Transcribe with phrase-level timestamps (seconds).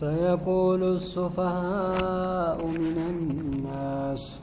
[0.00, 4.38] سيقول السفهاء من الناس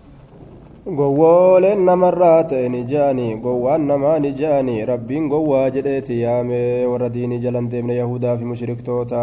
[0.85, 6.57] gowwooleen namarraa ta'e ni jaanii gowwaan namaa ni jaanii rabbiin gowwaa jedheeti yaame
[6.91, 9.21] warra diinii jalan deemne yahudaa fi mushriktoota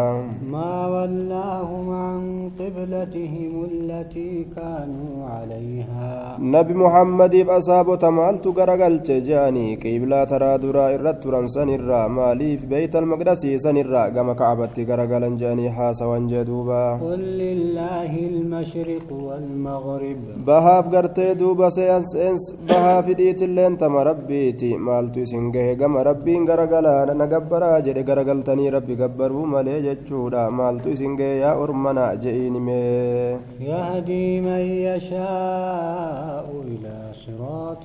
[0.51, 10.57] ما ولاهم عن قبلتهم التي كانوا عليها nabi muhammadiif asaabota maaltu garagalche jaanii qiiblaa taraa
[10.57, 16.81] duraa irratti turan sanirraa maaliif beeyt almaqdasii sanirraa gama kacbatti garagalan jaanii haasawan jee duuba
[17.05, 25.75] قل لله المشرق والمغرب bahaaf gartee duuba seens bahaa fidhiitilleen tama rabbiiti maaltu isin gahe
[25.75, 31.55] gama rabbiin garagalaa na gabbaraa jedhe garagaltanii rabbi gabbaruu malee jechuudha maaltu isin gahe yaa
[31.63, 37.83] ormana je'iinimee يهدي من يشاء إلى صراط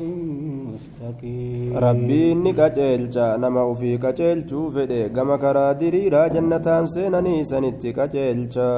[0.72, 8.68] مستقيم rabbiin ni qaceelcha nama ufii qaceelchuu fedhe gama karaa diriiraa jannataan seenanii sanitti qaceelcha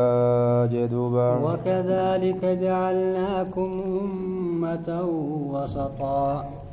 [0.73, 1.27] jee duuba
[2.69, 3.71] جعلناكم
[4.03, 4.78] أمة وسطا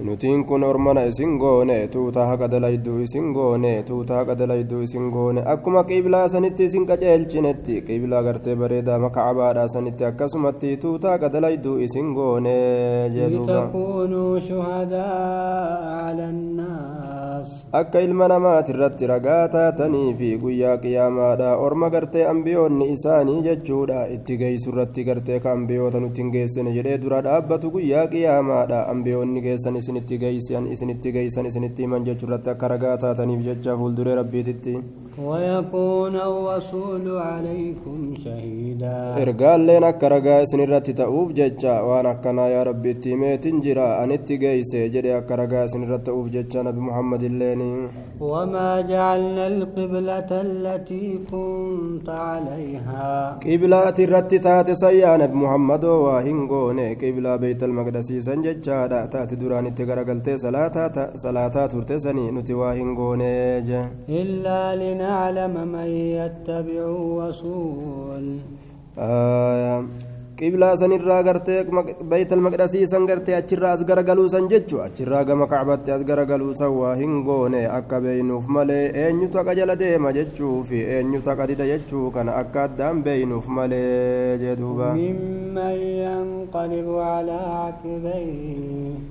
[0.05, 5.41] nutiin kun ormana isin goone tuuta haqa dalayduu isin goone tuuta haqa dalayduu isin goone
[5.53, 12.11] akkuma qiblaa sanitti isin qaceelchinetti qiblaa gartee bareedaa makaabaadha sanitti akkasumatti tuuta haqa dalayduu isin
[12.17, 12.57] goone
[17.79, 24.37] akka ilma namaati irratti ragaa taatanii fi guyyaa qiyaamaadha orma gartee ambiyoonni isaanii jechuudha itti
[24.41, 29.75] geeysu irratti gartee ka ambiyoota nutti hin geessine jedhee dura dhaabbatu guyyaa qiyaamaadha ambiyoonni geessan
[29.81, 34.73] isinitti geessan isinitti geessan isinitti himan jechuu irratti akka ragaa taataniif jecha fuulduree rabbiititti
[39.25, 44.39] ergaalleen akka ragaa isin irratti ta'uuf jecha waan akkanaa yaa rabbi itti himeetin jira anitti
[44.43, 47.63] geeyse jedhe akka ragaa isin irratti ta'uuf jecha nabi muhammad illeen
[48.19, 53.39] وما جعلنا القبلة التي كنت عليها
[54.45, 56.21] taate sayyaa nabi muhammadoo waa
[57.85, 63.31] maqdasiisan jechaadha taati duraan itti garagaltee salaataa turte sanii nuti waa hin goone
[63.69, 68.25] je إلا لنعلم من يتبع الرسول
[70.39, 71.59] qiblaa sanirraa gartee
[72.11, 76.71] baytal maqdasii san gartee achirraa as garagaluu san jechu achirraa gama kacbatti as garagaluu san
[76.79, 77.61] waa hin goone.
[77.77, 82.11] Akka beeynuuf malee eenyutu haqa jala deema jechuu fi eenyutu haqa dida jechuu?
[82.15, 84.89] Kana akka addaan beeynuuf malee jeduuba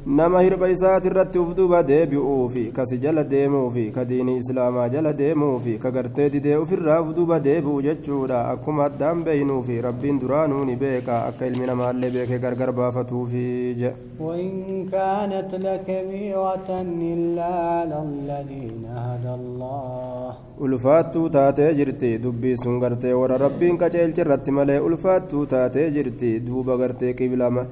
[0.07, 4.89] nama hirba isaati irratti uf duba deebi'uu fi kasi jala deemuu fi ka diinii islaamaa
[4.97, 8.45] jala deemuu fi ka gartee didee ufirraa uf duba deebi'u jechuudha.
[8.53, 11.14] Akkuma addaan beeynuuf rabbiin duraanuu ni beeka.
[11.29, 13.47] Akka ilmi namaallee beekee gargar baafatuufi
[13.81, 16.69] je وإن كانت لكبيرة
[17.15, 24.51] إلا على الذين هدى الله ulfaattuu taatee jirti dubbii sun gartee warra rabbiin qaceelche irratti
[24.59, 27.65] malee ulfaattuu taatee jirti duuba gartee qiblama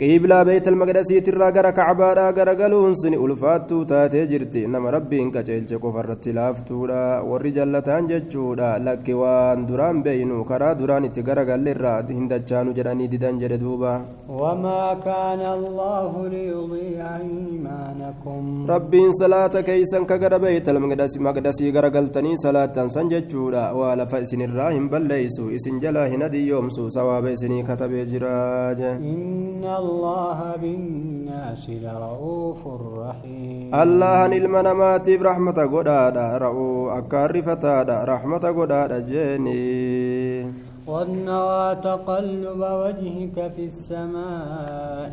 [0.00, 6.32] qiblaa beeytal maqdasiitirraa gara kacbaadhaa garagaluun sin ulfaattuu taatee jirti nama rabbiin qaceelche qofa irratti
[6.38, 7.00] laaftuudha
[7.30, 13.08] warri jallataan jechuudha lakki waan duraan beeynu karaa duraan itti garagalle irraa hin dachaanu jedhanii
[13.16, 13.92] didan jedhe duuba
[14.40, 20.78] وما كان الله ليضيع إيمانكم rabbiin salaata keeysan ka gara beeytal
[21.26, 27.30] maqdasii garagaltanii salaattan san jechuudha waa lafa isinirraa hin balleeysu isin jalaa hin adiyyoomsu sawaaba
[27.36, 28.34] isinii katabee jira
[28.80, 32.62] je إن الله بالناس لرؤوف
[33.06, 38.50] رحيم allahan ilma namaatiif rahmata godhaadha ra'uu akka harrifataadha rahmata
[40.86, 45.10] jeeni ونرى تقلب وجهك في السماء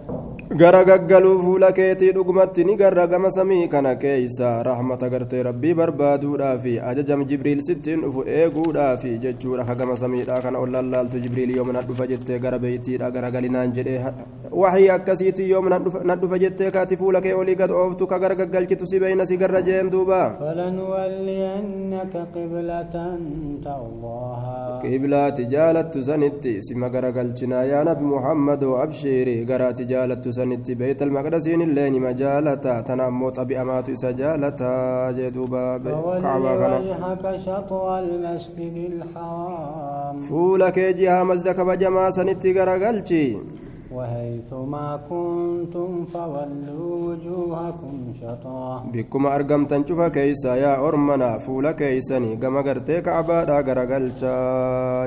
[0.57, 6.79] gara gaggaluu fuula keetii dhugumatti ni garra gama samii kana keeysa rahmata gartee rabbii barbaaduudhaafi
[6.79, 11.83] ajajam jibriil sittiin dhufu eeguudhaafi jechuudha ka gama samiidha kana ol lallaaltu jibriil yooma nan
[11.89, 14.00] dhufa jettee gara beeytiidha gara galinaan jedhee
[14.63, 15.69] waxii akkasiiti yooma
[16.09, 19.38] nan dhufa jettee kaati fuula kee olii gad ooftu ka gara gaggalchitu si beeyna si
[19.38, 20.22] garra jeen duuba
[24.81, 25.66] qiblaati jaalattu
[29.51, 35.63] garaati jaalattu sanitti beeytal maqdasiin illee nima jaalata tana ammoo xabi'amaatu isa jaalata jee duuba
[35.83, 42.53] فول kacbaa kana وجهك شطر المسجد الحرام fuula kee jihaa masda kabajamaa sanitti
[43.97, 52.35] وهيثما كنتم فولوا وجوهكم شطا بكم ارغم تنجف كيس يا أرمنا فولا كيسني.
[52.35, 54.38] كما غرتك عبادا غرغلتا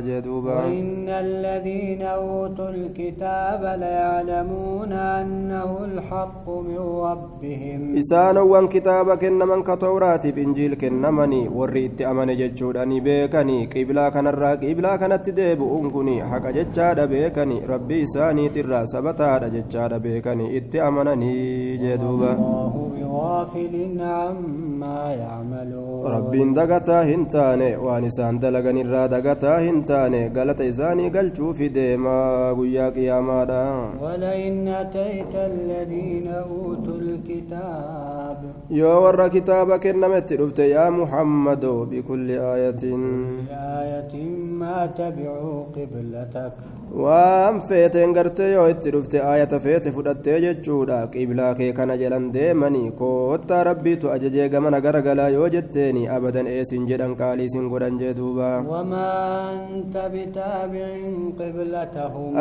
[0.06, 7.80] جدوبا وإن الذين أوتوا الكتاب ليعلمون أنه الحق من ربهم.
[7.98, 12.28] إسان وان كتابك انما كتورات بإنجيل كنمني وريت امن
[12.58, 16.24] جودني بكني قبلا كن الراق قبلا كن تديب أنكني.
[16.24, 18.48] حق جدا بكني ربي ساني
[18.94, 27.68] sabataadha jechaadha beekanii itti amananii jee duuba الله بغافل عما يعملون rabbiin dagataa hin taane
[27.86, 33.62] waan isaan dalaganirraa dagataa hin taane galata isaanii galchuufi deemaa guyyaa qiyaamaadha
[34.04, 38.38] ولئن أتيت الذين أوتوا الكتاب
[38.80, 43.02] yoo warra kitaaba kennametti dhufte yaa muhammadoo bikulli aayatin
[43.50, 44.14] بآية
[44.60, 46.52] ما تبعوا قبلتك
[46.92, 52.90] waan feeteen gartee yoo itti dhufte aayata feete fudhattee jechuudha qiblaa kee kana jalan deemanii
[53.00, 58.50] koottaa rabbiitu ajajee gamana garagalaa yoo jetteeni abadan eesin jedhan qaaliisin godhan jee duuba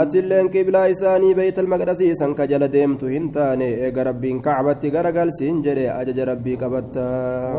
[0.02, 5.86] atilleen qiblaa isaanii beeytal maqdasiisan ka jala deemtu hin taane eega rabbiin kacbatti garagalsiin jedhe
[6.00, 7.08] ajaja rabbii qabatta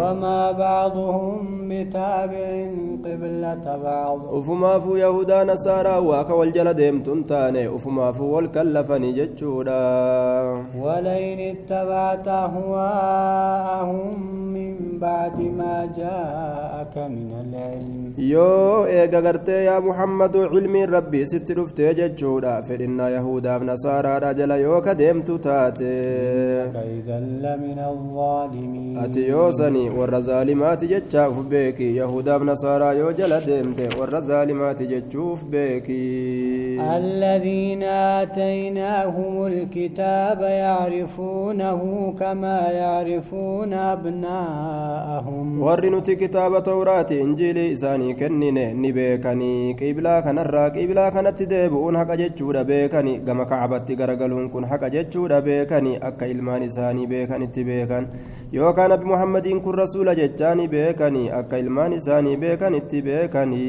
[0.01, 2.49] وما بعضهم بتابع
[3.05, 9.81] قبلة بعض ufumaafuu yahudaa nasaaraa waa ka wal jala deemtun taane ufumaafuu wal kallafanii jechuudha
[10.85, 14.09] ولئن اتبعت أهواءهم
[14.55, 18.01] من بعد ما جاءك من العلم
[18.33, 24.81] yoo eega gartee yaa muhammadu cilmiin rabbii sitti dhuftee jechuudha fedhinnaa yahudaaf nasaaraadha jala yoo
[24.87, 25.93] ka deemtu taate
[29.05, 34.87] ati yoo sani warra zaalimaati jechaa uf beeki yahudaaf nasaaraa yoo jala deemte warra zaalimaati
[34.93, 35.99] jechuuf beeki
[36.81, 41.81] الذين آتيناهم الكتاب يعرفونه
[42.21, 45.63] كما يعرفون أبناءهم.
[45.63, 52.63] ورنوا كتاب توراة إنجيل إساني كنين نبيكني كيبلا كان الراك إبلا كان التدابون حقا جتشورا
[52.63, 58.07] بيكني كما كعبت تقرقلون كن حقا جتشورا بيكني أكا إلمان إساني بيكني تبيكن
[58.53, 63.65] يو كان بمحمد إن كن رسول جتاني بيكني أكا إلمان إساني بيكني تبيكني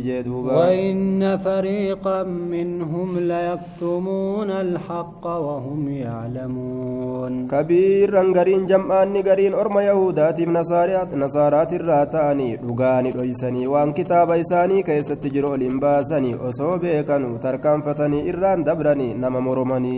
[0.00, 2.22] جدوبا وإن فريقا
[2.54, 7.32] منهم ليكتمون الحق وهم يعلمون.
[7.48, 14.82] كبير رنغرين جمعان نغرين أرمى يهودات من نصارات نصارات الراتاني لغاني ليسني وان كتاب إساني
[14.82, 19.96] كي ستجرؤ لنباسني أصوبه كانوا تركان فتاني إران دبراني نما مرمني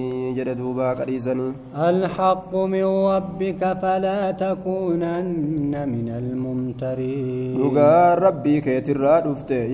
[1.88, 7.56] الحق من ربك فلا تكونن من الممترين.
[7.60, 9.14] لغا ربي كي ترى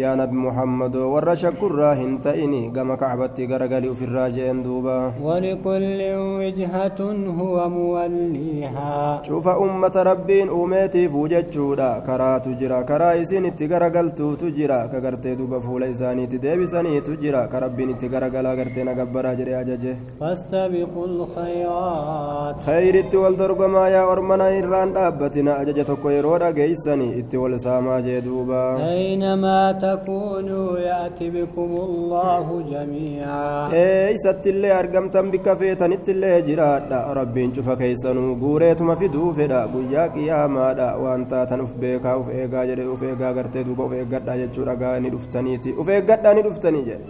[0.02, 6.00] يا نبي محمد ورشا الراهن تأني ديني كما كعبتي غرغالي في الراجع دوبا ولكل
[6.38, 7.00] وجهة
[7.40, 9.22] هو موليها.
[9.22, 11.98] شوف أمة ربين أميتي فوجتشودا.
[12.06, 14.86] كرا تجرا كرا إسين تغرغلتو تجرا.
[14.86, 17.46] كغرت دوبا فول إساني تدبي سني تجرا.
[17.46, 22.56] كربين تغرغلا غرت نغبرا جري أجاجي فاستبقوا الخيرات.
[22.66, 23.34] خير التوال
[23.74, 25.60] ما يا أرمنا إران دابتنا.
[25.60, 32.33] أجاجة كويرودا جيساني التوال ساما جدوبا أينما تكونوا يأتي بكم الله.
[32.38, 40.02] الله جميعا إيست اللي أرقمتم بكفيتن اللي جراد ربين شوف كيسنو غوريتما في دوفدا قيا
[40.14, 44.34] قياما دا وانتا تنف بيكا وف إيقا جري وف إيقا قرتي دوبا وف إيقا دا
[44.40, 47.04] جتشورا غاني دفتنيتي وف إيقا دا ني دفتني جري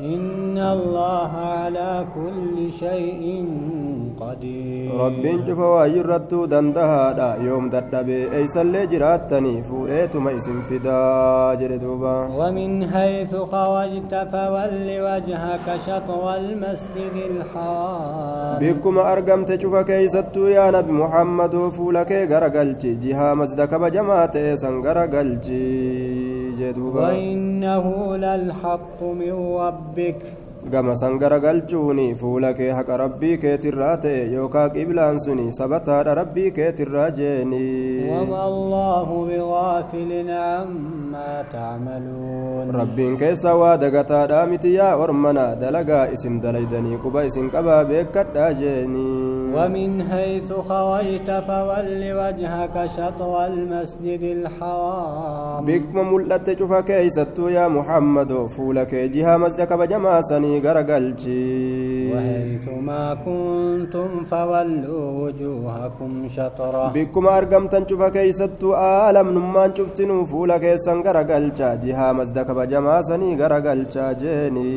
[0.00, 3.44] إن الله على كل شيء
[4.20, 4.92] قدير.
[4.92, 12.28] رب انجف واجر ردتو دندها دا يوم دردبي أي سلي جراتني فوريت ميسم فدا جرتوبا
[12.38, 18.58] ومن حيث خرجت فول وجهك شطر المسجد الحرام.
[18.60, 22.94] بكم أرقم تشوف كيستو يا نبي محمد فولك غرقلتي.
[22.94, 26.25] جها مزدك بجماتي سنغرقلتي.
[26.96, 30.16] وإنه للحق من ربك
[30.66, 37.10] gama san garagalchuuni fuula kee haqa rabbii keetirraa ta'e yookaa qiblaan suni sabataadha rabbii keetirraa
[37.18, 37.66] jeeni
[38.10, 46.98] وما الله بغافل عما تعملون rabbiin keessa waa dagataadhaa miti yaa ormana dalagaa isin dalaydanii
[47.04, 49.06] quba isin qabaa beekkadhaa jeeni
[49.56, 55.64] ومن حيث خرجت فول وجهك شطر المسجد الحرام.
[55.64, 64.24] بكم ملت شوفا كيستو يا محمد فولك جهة مسجد بجما سني غرقلتي وحيث ما كنتم
[64.30, 66.92] فولوا وجوهكم شطرة.
[66.94, 74.12] بكم أرقمتن شوفا كيستو آلم نمان شفتنو فولك يسن غرقلتا جهة مسجد بجما سني غرقلتا
[74.12, 74.72] جيني.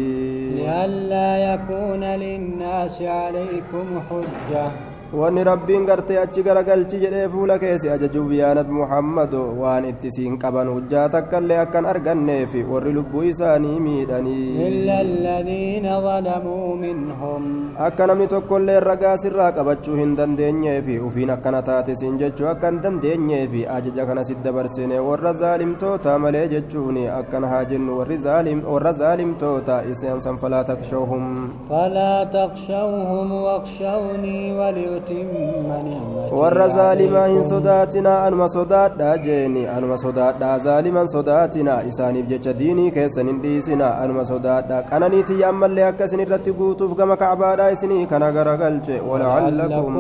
[0.60, 3.88] لئلا يكون للناس عليكم
[4.70, 4.99] Chao.
[5.12, 10.68] Wanni rabbiin gartee achi garagalchi jedhee fuula keessi ajajuuf yaanat muhammado waan itti siin qaban
[10.74, 14.70] hujjaa takkaillee akkan arganneef warri lubbuu isaanii miidhanii
[17.88, 22.80] akka namni tokkollee ragaa sirraa qabachuu hin dandeenyeef ufiin akkana taate siin jechuu akka hin
[22.86, 30.22] dandeenyeef ajaja kana si dabarsine warra zaalimtoota malee jechuun akkana haa jennu warra zaalimtoota isaan
[30.28, 31.28] san falaa takshawhum
[31.74, 34.99] falaa takshawhum wakshawnii waliu
[36.40, 43.28] warra zaalimaa hin sodaatinaa anuma sodaadhaa jeeni anuma sodaadhaa zaaliman sodaatinaa isaaniif jecha diinii keessan
[43.32, 49.00] hin dhiisinaa anuma sodaadhaa qananiitiyya ammallee akka isin irratti guutuuf gama kacbaadhaa isinii kana garagalche
[49.10, 49.98] walacallakum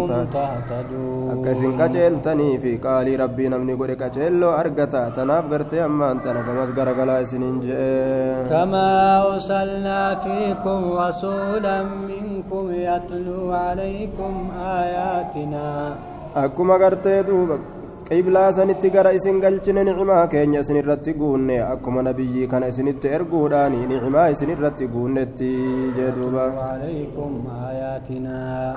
[1.33, 6.69] akka isin qaceeltanii fi qaalii rabbii namni godhe qaceelloo argata tanaaf gartee ammaan tana gamas
[6.81, 7.89] garagalaa isiniin je'e
[8.53, 9.01] kamaa
[9.33, 14.35] arsalnaa fiikum rasuulan minkum yatluu calaykum
[14.71, 15.65] aaya آياتنا
[16.35, 17.57] akkuma gartee duuba
[18.09, 23.75] qiblaa sanitti gara isin galchine nicimaa keenya isin irratti guunne akkuma nabiyyii kana isinitti erguudhaan
[23.91, 25.49] nicimaa isin irratti guunnetti
[25.97, 26.45] jee duuba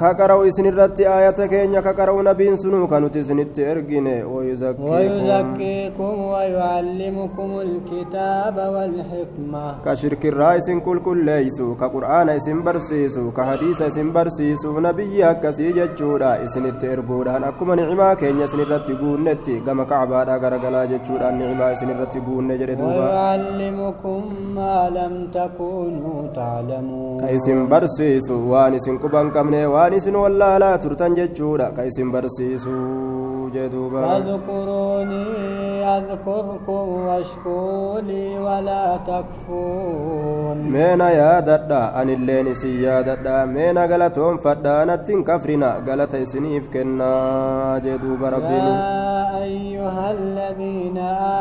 [0.03, 4.17] ka qara'u isin irratti aayata keenya ka qara'u nabiin sunuu ka nuti isinitti ergine
[4.83, 14.81] ويزكيكم ويعلمكم الكتاب والحكمة كشركرا اسم كل كل ليسو كقرآن اسم برسيسو كحديث اسم برسيسو
[14.81, 18.47] نبي أكسي جتشورا اسم التربودان أكما نعما كينيا
[19.23, 23.05] سن الرتبون netti gama kacbaadha garagalaa jechuudhaan nicmaa isin irratti guunne jedhe duuba
[27.23, 32.77] ka isin barsiisu waan isin quban qabne waan isin wallaalaa turtan jechuudha ka isin barsiisu
[33.55, 34.01] jee duuba
[35.83, 40.59] فاذكروني أذكركم واشكروا لي ولا تكفون.
[40.73, 48.31] meena yaadadha anilleen isin yaadadha meena galatoon fadha nattin kafrina galata isiniif kennaa jee duuba
[48.31, 49.03] rabbiin
[49.43, 50.99] أيها الذين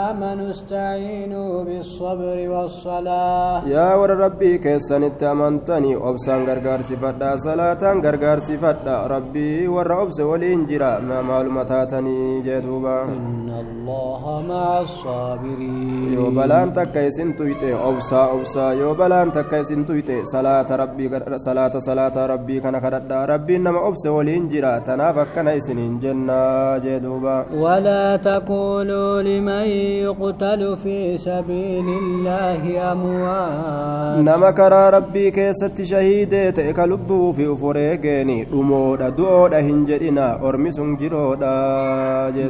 [0.10, 3.68] آمنوا استعينوا بالصبر والصلاة.
[3.68, 8.98] يا ور ربي كيسن التمنتني أبسان غرغار سفدا صلاة غرغار سفدا.
[9.08, 13.04] ربي ور أبس والإنجرا ما معلوماتاتني جدوبا.
[13.04, 16.14] إن الله مع الصابرين.
[16.14, 21.06] يو بلان تكا يسن تويته أبسا أبسا يو بلان تكا يسن تويته صلاة ربي
[21.48, 28.06] صلاة صلاة ربي كان كردا ربي نما أبس والإنجرا تنافك كان يسنين جنة جدوبا ولا
[28.16, 29.66] تقولوا لمن
[30.06, 32.62] يقتل في سبيل الله
[32.92, 34.18] أموات.
[34.28, 40.28] نما كرا ربي كيست شهيد تئك لبو في أفريقيني دمودا دودا هنجدنا.
[40.48, 41.56] أرمس جرودا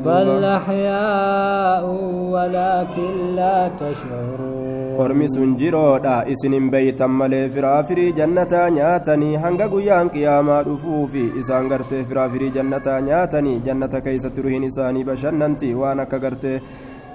[0.05, 1.71] بل أحياء
[2.34, 4.62] ولكن لا تشعرون
[5.36, 12.51] sun jiroodha isinin beeytan malee firaafirii jannataa nyaatanii hanga guyyaan qiyaamaa dhufuufi isaan gartee firaafirii
[12.58, 16.58] jannataa nyaatanii jannata keeysatti ruhiin isaanii bashannanti waan akka gartee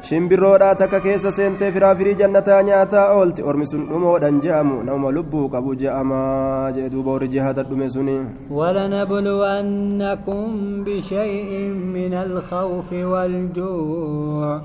[0.08, 5.72] shimbirroodhaa takka keessa seentee firaafirii jannataa nyaataa oolti ormi sun dhumoodhan je'amu nama lubbuu qabu
[5.80, 8.16] je'amaa jee duuba warri jihaada dhume suni
[8.50, 10.44] ولنبلونكم
[10.84, 11.50] بشيء
[11.96, 14.60] من الخوف والجوع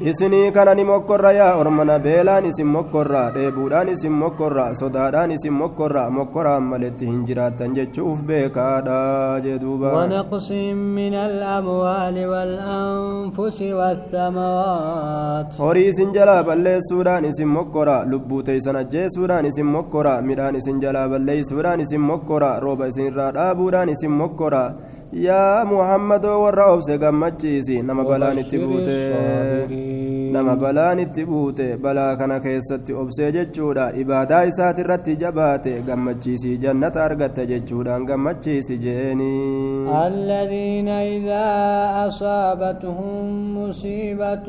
[0.91, 7.25] mokkorra yaa ormana beelaan isin mokkorra dheebuudhaan isin mokkorra sodaadhaan isin mokkorra mokkoraan maletti hin
[7.27, 10.51] jiraattan jechuuf beekaadha jee duuba ونقص
[10.99, 20.13] من الأموال والأنفس والثمرات horii isin jalaa balleessuudhaan isin mokkora lubbuu teeysan ajjeesuudhaan isin mokkora
[20.29, 24.63] midhaan isin jalaa balleeysuudhaan isin mokkora rooba isin irraa dhaabuudhaan isin mokkora
[25.27, 30.00] yaa muhammadoo warra obse gammachiisi nama balaan itti buute
[30.35, 37.03] nama balaan itti buute balaa kana keessatti obsee jechuudha ibaadaa isaati irratti jabaate gammachiisii jannata
[37.07, 39.31] argatta jechuudhaan gammachiisi jeeni
[39.91, 41.47] الذين إذا
[42.07, 44.47] أصابتهم مصيبة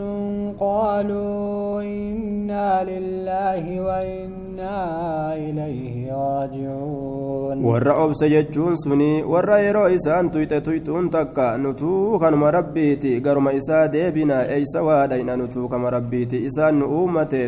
[0.60, 10.60] قالوا إنا لله وإنا إنا إليه راجعون warra obsa jechuun suni warra yeroo isaan tuyxe
[10.66, 15.68] tuyxuun takka nutuu kanuma rabbiiti garuma isaa deebina eeysa waadhayna nutuu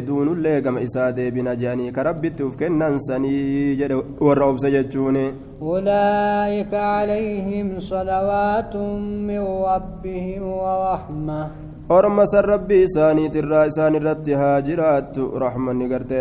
[0.06, 5.18] duunullee gama isaa deebina jedhanii ka rabbitti uf kennan sanii jedhe warra obsa jechuun
[5.64, 11.50] أولئك عليهم صلوات من ربهم ورحمة
[11.90, 16.14] orma san rabbii isaaniitirraa isaan irratti haa jiraattu raxmanni garte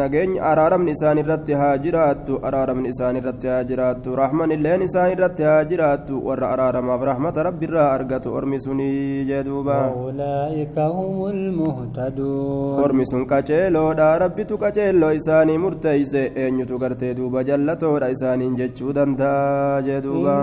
[0.00, 5.42] nageenya araaramni isaan irratti haa jiraattu araaramni isaan irratti haa jiraattu raxman illeen isaan irratti
[5.48, 9.76] haa jiraattu warra araaramaaf raxmata rabbiirraa argatu ormi sunii jee duuba
[12.86, 20.00] ormi sun qaceeloodha rabbitu qaceelloo isaanii murteeyse eenyutu gartee duuba jallatoodha isaaniin jechuu danda'a jee
[20.08, 20.34] duuba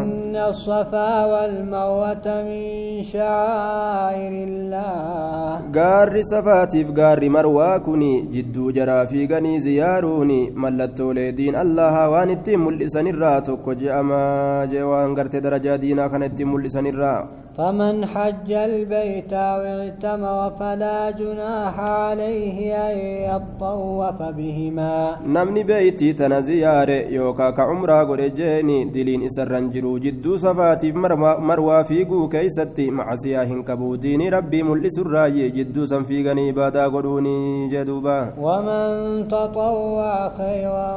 [4.52, 8.02] الله gaarri safaatiif gaarri marwaa kun
[8.36, 10.32] jidduu jaraa fiiganii ziyaaruun
[10.64, 16.50] mallattoolee diin allaha waan ittiin mul'isanirraa tokko je'amaa jee waan gartee darajaa diinaa kana ittiin
[16.54, 17.20] mul'isanirraa
[17.62, 22.58] فمن حج البيت واعتمر فلا جناح عليه
[22.90, 22.98] أن
[23.30, 24.96] يطوف بهما.
[25.26, 32.30] نمني بيتي تنزيار يوكا كعمرا قرجيني دلين إسران جرو جدو صفاتي مروى مروا في قو
[32.30, 38.34] كيستي مع سياهن كبوديني ربي ملي سراي جدو صنفي غني بادا قروني جدوبا.
[38.42, 38.90] ومن
[39.28, 40.92] تطوع خيرا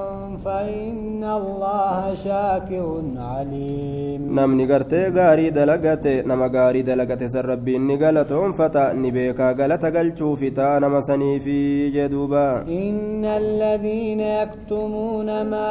[0.44, 4.20] فإن الله شاكر عليم.
[4.36, 10.50] نمني قرتي غاري دلغتي نمك gaarii dalagate san rabbiin ni galatoonfata ni beekaa galata galchuufi
[10.58, 15.70] ta'a nama saniifi jee duuba إن الذين يكتمون ما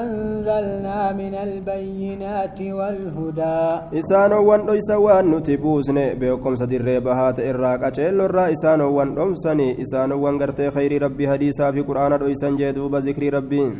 [0.00, 3.60] أنزلنا من البينات والهدى
[4.00, 10.70] isaanowwan dhoysa waan nuti buusne beekomsa dirree bahaa ta'e irraa qaceellorraa isaanowwan dhomsani isaanowwan gartee
[10.76, 13.72] khayrii rabbii hadiisaa fi qur'aana dhoysan jee duuba zikrii rabbiin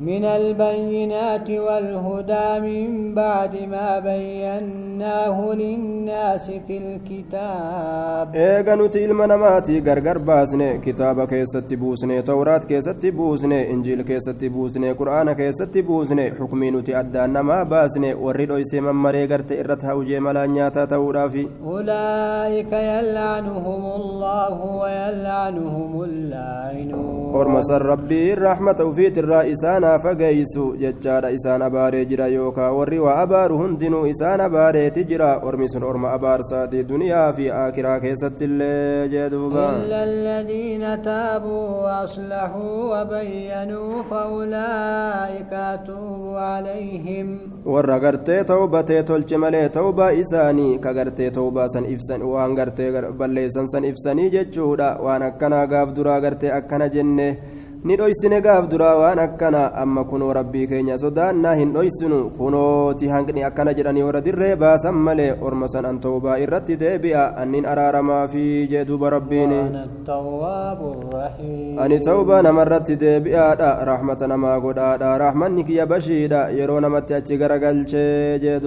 [0.00, 8.34] من البينات والهدى من بعد ما بيناه للناس في الكتاب.
[8.34, 15.32] إيه قنوتي المنماتي قرقر باسني كتاب كيست بوسني توراة كيست بوسني انجيل كيست بوسني قرآن
[15.32, 21.28] كيست بوسني حكمي نوتي ادانا ما باسني ورد ايسي من مريقر تئرتها وجي ملانياتا تورا
[21.28, 31.30] في أولئك يلعنهم الله ويلعنهم اللعنون ورمس ربي الرحمة وفيت الرائسان irraa isaanaa fageeysu jechaadha
[31.36, 36.84] isaan abaaree jira yookaa warri waa abaaru hundinuu isaan abaareeti jira ormi sun orma abaarsaati
[36.88, 39.64] duniyaa fi aakiraa keessatti illee jee duuba
[46.38, 52.90] عليهم warra gartee tawbatee tolche malee tawbaa isaanii ka gartee tawbaa san ibsan waan gartee
[53.20, 57.28] balleessan san ibsanii jechuudha waan akkanaa gaaf duraa gartee akkana jenne
[57.84, 63.44] ni dhoysine gaaf duraa waan akkana amma kunoo rabbii keenya sodaannaa hin dhoysinu kunooti hanqni
[63.48, 68.44] akkana jedhanii warra dirree baasan malee orma san an tawbaa irratti deebi'a annin araaramaa fi
[68.70, 69.52] jee duuba rabbiin
[71.86, 78.58] ani tawbaa namarratti deebi'aadha rahmata namaa godhaadha rahmanni kiyya bashiidha yeroo namatti achi garagalchee jee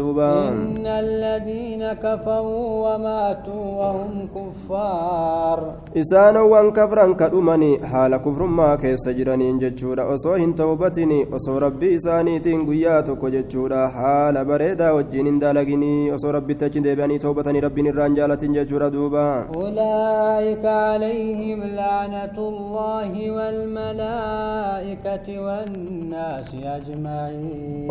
[3.78, 5.60] وهم كفار
[5.96, 12.66] isaanowwan kafran ka dhumani haala kufrummaa keessa jiraniin jechuudha osoo hin tawbatini osoo rabbii isaaniitiin
[12.70, 18.16] guyyaa tokko jechuudha haala bareedaa wajjiin hin dalaginii osoo rabbitti achi deebi'anii tawbatanii rabbiin irraan
[18.22, 27.88] jaalatin jechuudha duuba أولئك عليهم لعنة الله والملائكة والناس أجمعين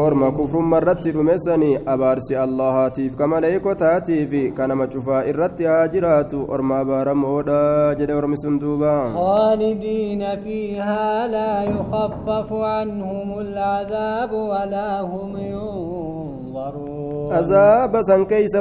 [0.87, 7.61] irratti dhumesanii abaarsi allahaatiif ka maleeykotaatiif kanama cufaa irratti haa jiraatu orma abaaramoodha
[8.01, 18.25] jedhe ormi sun duuba خالدين فيها لا يخفف عنهم العذاب ولا هم ينظرون عذاب سن
[18.25, 18.55] كيس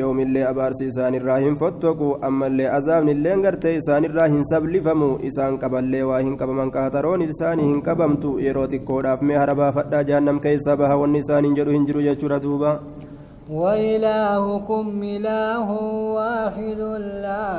[0.00, 5.18] يوم اللي ابار سيسان الرحيم فتوكو اما اللي عذاب اللي انغرت يسان الرحيم سب لفمو
[5.22, 10.38] يسان قبل لي واهن قبل من كاترون يسان هن قبمتو يروتي كوداف مهربا فدا جهنم
[10.38, 12.72] كيس بها والنسان جدو هنجرو يجرو دوبا
[13.52, 15.68] وإلهكم إله
[16.16, 16.80] واحد
[17.26, 17.52] لا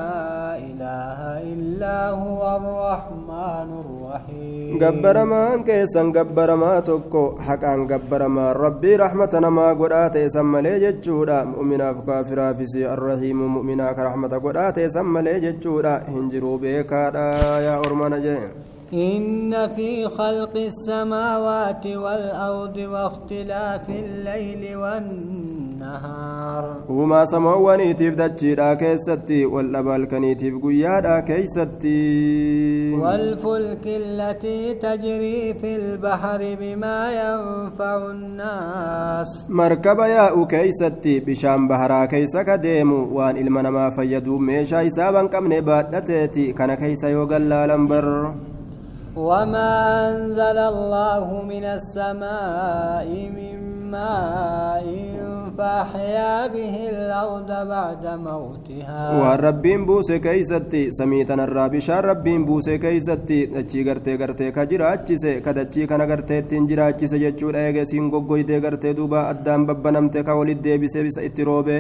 [0.57, 1.19] إله
[1.53, 4.69] إلا هو الرحمن الرحيم.
[4.83, 10.79] قبر ما كيسا قبر ما تكو حقا قبر ما ربي رحمة ما قرآت يسمى لي
[10.83, 13.37] جتشورا مؤمنا فكافرا في سي الرحيم.
[13.55, 17.27] مؤمنا كرحمة قرآت يسمى لي جتشورا هنجرو بيكارا
[17.67, 18.72] يا أرمان جين.
[18.93, 26.75] إن في خلق السماوات والأرض واختلاف الليل والنهار.
[26.89, 32.93] وما سموني تفدتشي لا كيستي والأبال كنيتي قويا لا كيستي.
[32.93, 39.47] والفلك التي تجري في البحر بما ينفع الناس.
[39.49, 43.17] مركب يا أكيستي بشام بحرا كيسا كديمو.
[43.17, 46.11] وان المنما ما فيدو ميشا إسابا كم نبات
[46.57, 48.33] كان كيسا يوغل لالنبر
[49.15, 54.87] وما أنزل الله من السماء من ماء
[55.57, 59.01] فأحيا به الأرض بعد موتها
[61.73, 67.17] bishaan rabbiin buuse keeysatti dachii gartee gartee ka jiraachise ka dachii kana gartee ittiin jiraachise
[67.25, 71.77] jechuudha eege siin goggoydee gartee duuba addaan babbanamte ka walit deebisee bisa itti roobe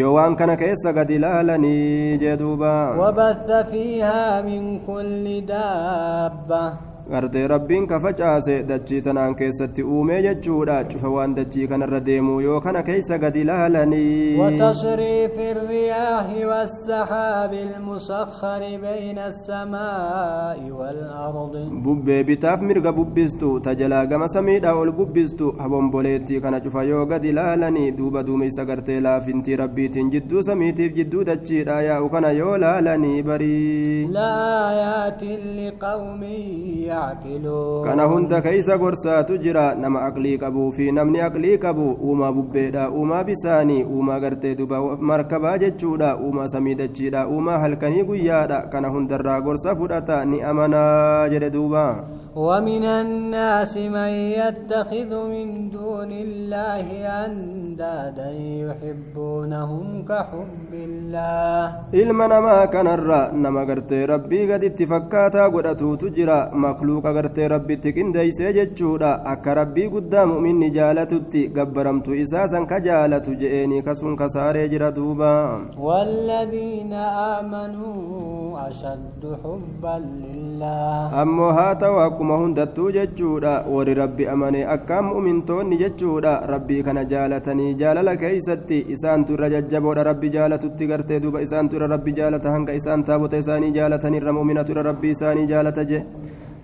[0.00, 2.72] yoo waan kana keessa gad ilaalanii jee duuba
[3.02, 11.08] وبث فيها من كل دابة gartee rabbiin ka facaase dachii tanaan keessatti uumee jechuudha cufa
[11.14, 20.58] waan dachii kanarra deemuu yoo kana keeysa gad ilaalanii وتصريف الرياح والسحاب المسخر بين السماء
[20.78, 27.24] والأرض bubbee bitaaf mirga bubbistu tajalaa gama samiidha ol bubbistu habomboleettii kana cufa yoo gad
[27.24, 34.06] ilaalanii duuba duumeysa gartee laafintii rabbiitiin jidduu samiitiif jidduu dachiidha yaa'u kana yoo laalanii barii
[34.12, 35.22] لآيات
[35.58, 36.22] لقوم
[37.02, 42.90] يعقلون kana hunda keeysa gorsaatu jira nama aqlii qabuu fi namni aqlii qabu uumaa bubbeedha
[42.90, 49.40] uumaa bisaanii uumaa gartee duba markabaa jechuudha uumaa samii dachiidha uumaa halkanii guyyaadha kana hundarraa
[49.40, 51.84] gorsa fudhata ni amanaa jedhe duuba
[52.36, 56.86] ومن الناس من يتخذ من دون الله
[57.24, 58.30] أندادا
[58.64, 61.64] يحبونهم كحب الله.
[61.94, 68.12] إلما نما كان الرا نما قرتي ربي قد اتفكاتا قد تجرا مخلوق قرتي ربي تكين
[68.12, 68.80] دي سيجد
[69.32, 75.36] أكا ربي قدام من نجالة تي قبرمت إساسا كجالة جئني كسون كساري جردوبا
[75.78, 76.92] والذين
[77.36, 81.22] آمنوا أشد حبا لله.
[81.22, 88.14] أمو هاتوا akkuma hundattuu jechuudha warri rabbi amane akkaan mu'mintoonni jechuudha rabbii kana jaalatanii jaalala
[88.20, 93.42] keeysatti isaantu irra jajjaboodha rabbi jaalatutti gartee duuba isaantu irra rabbi jaalata hanga isaan taabota
[93.44, 96.00] isaanii jaalatanirra mu'minatu irra rabbii isaanii jaalata je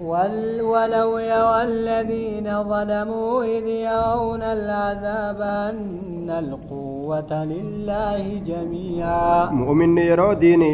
[0.00, 9.50] ول ولو يرى الذين ظلموا إذ يرون العذاب أن القوة لله جميعا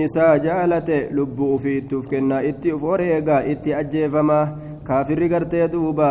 [0.05, 4.49] isaa jaalate lubbuu ufii itti uf kennaa itti uf wareegaa itti ajjeefama
[4.85, 6.09] kaafirri gartee duuba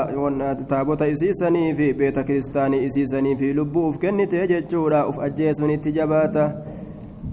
[0.67, 6.45] taabota isiisanii fi beeta kiristaanii isiisanii fi lubbuu uf kennite jechuudha uf ajjeesuun itti jabaata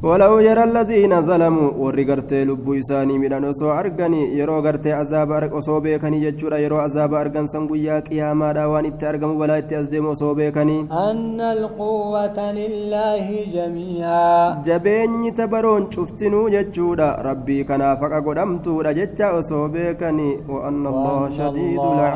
[0.03, 5.81] ولو يرى الذين ظلموا warri gartee lubbuu isaanii midhan osoo arganii yeroo gartee azaaba osoo
[5.87, 10.09] beekanii jechuudha yeroo azaaba argan san guyyaa qiyaamaadha waan itti argamu balaa itti as deemu
[10.15, 19.33] osoo beekanii أن القوة لله جميعا jabeenyi tabaroon cuftinuu jechuudha rabbii kanaaf haqa godhamtuudha jecha
[19.41, 22.09] osoo beekanii وأن الله شديد الله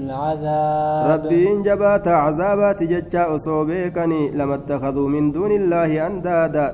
[0.00, 6.69] العذاب rabbiin jabaata cazaabati jecha osoo beekanii lama attakaduu min duuni illaahi andaada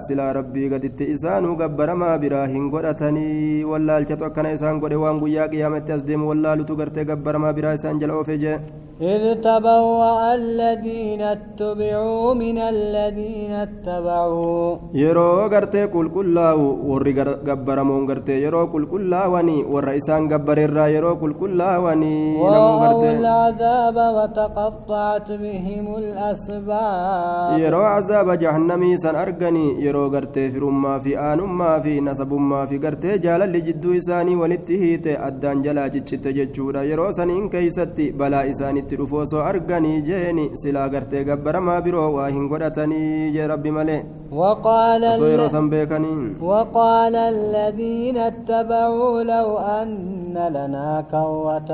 [1.15, 6.77] isaanuu gabbaramaa biraa hin godhatanii wallaalchatu akkana isaan godhe waan guyyaa qiyaamatti as deemu wallaalutu
[6.81, 8.59] gartee gabbaramaa biraa isaan jala oofe jee
[9.01, 14.77] إذ تبوأ الذين اتبعوا من الذين اتبعوا.
[14.95, 17.09] يرو غرتي كل كلاو ور
[17.49, 18.43] غبر مون غرتي.
[18.43, 27.59] يرو كل كلاواني ورئسان غبر الرا يرو كل كلاواني نمو العذاب وتقطعت بهم الأسباب.
[27.59, 29.85] يرو عذاب جهنمي سن أرغني.
[29.85, 32.77] يرو في فرما في آن ما في نسب ما في.
[32.79, 38.97] غرتي جال لجدو إساني ولتهيت أدان جلاجت جتجت جورا يرو سنين كيستي بلا إساني isaanitti
[39.01, 45.03] dhufu osoo arganii jeeni silaa gartee gabbaramaa biroo waa hin godhatanii jee rabbi malee وقال
[45.13, 51.71] osoo yeroo san beekanii وقال الذين اتبعوا لو أن لنا كرة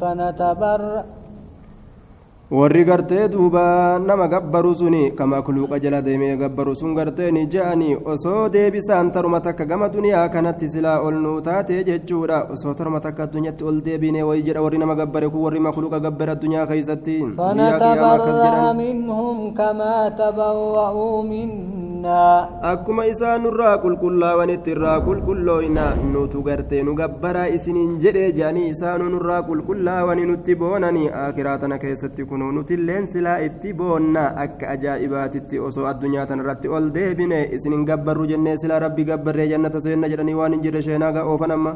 [0.00, 1.04] فنتبرأ
[2.50, 7.96] warri gartee duuba nama gabbaru suni kama kuluuqa jala deemee gabbaru sun gartee ni je'anii
[8.12, 13.22] osoo deebisaan taruma takka gama duniyaa kanatti silaa ol nuu taate jechuudha osoo taruma takka
[13.26, 18.72] addunyaatti ol deebine wayi jedha warri nama gabbare kun warri makuluuqa gabbare addunyaa keeysatti فنتبرأ
[18.72, 28.32] منهم كما تبرأوا منا isaan nurraa qulqullaawanitti irraa qulqullooyna nutu gartee nu gabbaraa isiniin jedhee
[28.32, 34.68] jedhanii isaanuu nurraa qulqullaawanii nutti boonanii akiraa tana keessatti kunuu nutilleen silaa itti boonna akka
[34.74, 40.08] ajaa'ibaatitti osoo addunyaa tana irratti ol deebine isinin gabbarru jennee silaa rabbi gabbarree jannata seenna
[40.08, 41.74] jedhanii waan hin jirre sheenaa gaa oofan amma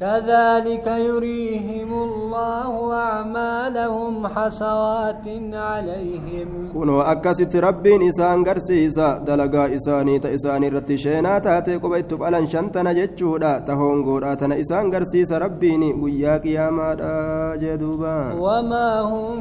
[0.00, 6.48] كذلك يريهم الله أعمالهم حسوات عليهم.
[6.74, 14.04] كنوا أكست ربي نسان قرسيسا دلقا إساني تإسان رتشينا تاتي قبيت بألن شنتنا جتشودا تهون
[14.06, 18.32] قراتنا إسان قرسيسا ربيني وياك يا مادا جدوبا.
[18.38, 19.38] وما هم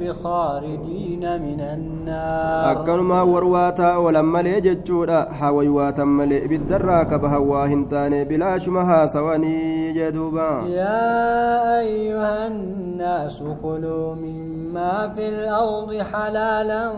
[0.00, 2.72] بخارجين من النار.
[2.72, 11.78] أكن ما ورواتا ولما لجتشودا حويواتا ملئ بالدراك بهواهن تاني بلا شمها سواني جدوبا يا
[11.80, 16.92] أيها الناس كلوا مما في الأرض حلالا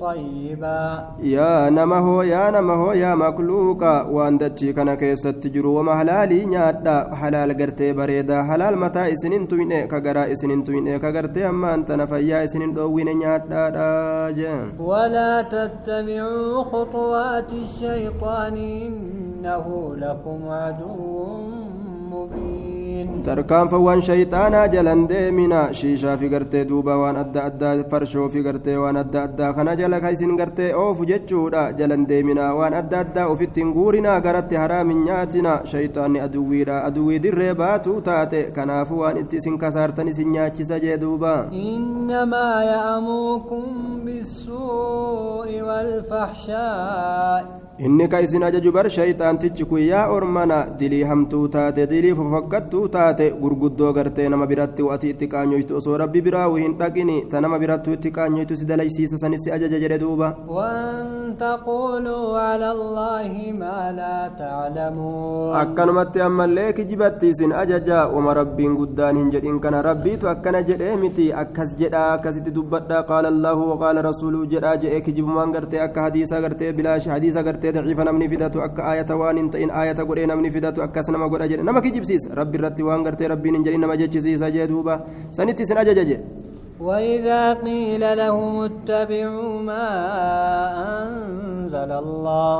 [0.00, 1.08] طيبا.
[1.22, 6.40] يا نمهو يا نمهو يا مكلوكا وأنت تشيك أنا كيس تجرو وما حلالي
[7.20, 11.92] حلال قرتي بريدا حلال متى إسنين توين إيكا قرا إسنين توين إيكا قرتي أما أنت
[11.92, 13.60] نفيا إسنين دوين نياتا
[14.78, 21.70] ولا تتبعوا خطوات الشيطان إنه لكم عدو
[23.24, 25.60] tarkaanfa waan shayxaanaa jalan deemina.
[25.78, 30.00] Shiishaa fi gartee duuba waan adda addaa farshoo fi gartee waan adda addaa kana jala
[30.00, 31.62] ka isin gartee oofu jechuudha.
[31.78, 38.00] Jalan deemina waan adda addaa ofittiin guurinaa garatti haraamin nyaatina shayxaanni aduwwiidha aduwwii dirree baatuu
[38.00, 38.42] taate.
[38.58, 41.34] Kanaafu waan itti isin kasaartan isin nyaachisa jee duuba.
[41.52, 43.64] Innamaa ya'amuukum
[44.04, 47.44] bisuu'i walfaxshaa'i
[47.86, 53.22] inni ka isin ajaju bar shayxaantichi kun yaa ormana dilii hamtuu taate dilii fofokkattuu taate
[53.42, 57.94] gurguddoo gartee nama biratti wa'ati itti qaanyoytu osoo rabbi biraa hin dhaqini ta nama birattuu
[57.96, 60.28] itti qaanyoytu si dalaysiisa si ajaja jedhe duuba
[65.62, 71.30] akkanumatti ammallee kijibatti isin ajaja uma rabbiin guddaan hin jedhin kana rabbiitu akkana jedhee miti
[71.44, 76.72] akkas jedhaa akkasitti dubbadhaa qaala allaahu waqaala rasuuluu jedhaa jedhee kijibumaan gartee akka hadiisa gartee
[76.72, 77.69] bilaashi hadiisa gartee
[78.30, 81.80] fidatu akka aayata waan hin ta'in aayata godhee namni fidatu akkas nama godha jedhe nama
[81.80, 86.04] kijibsiisa rabbi irratti waan gartee rabbiin hin jedhin nama jechisiisa jee duuba sanitti isin ajaja
[86.04, 86.24] jedhe
[86.80, 89.86] وإذا قيل لهم اتبعوا ما
[91.04, 92.56] أنزل الله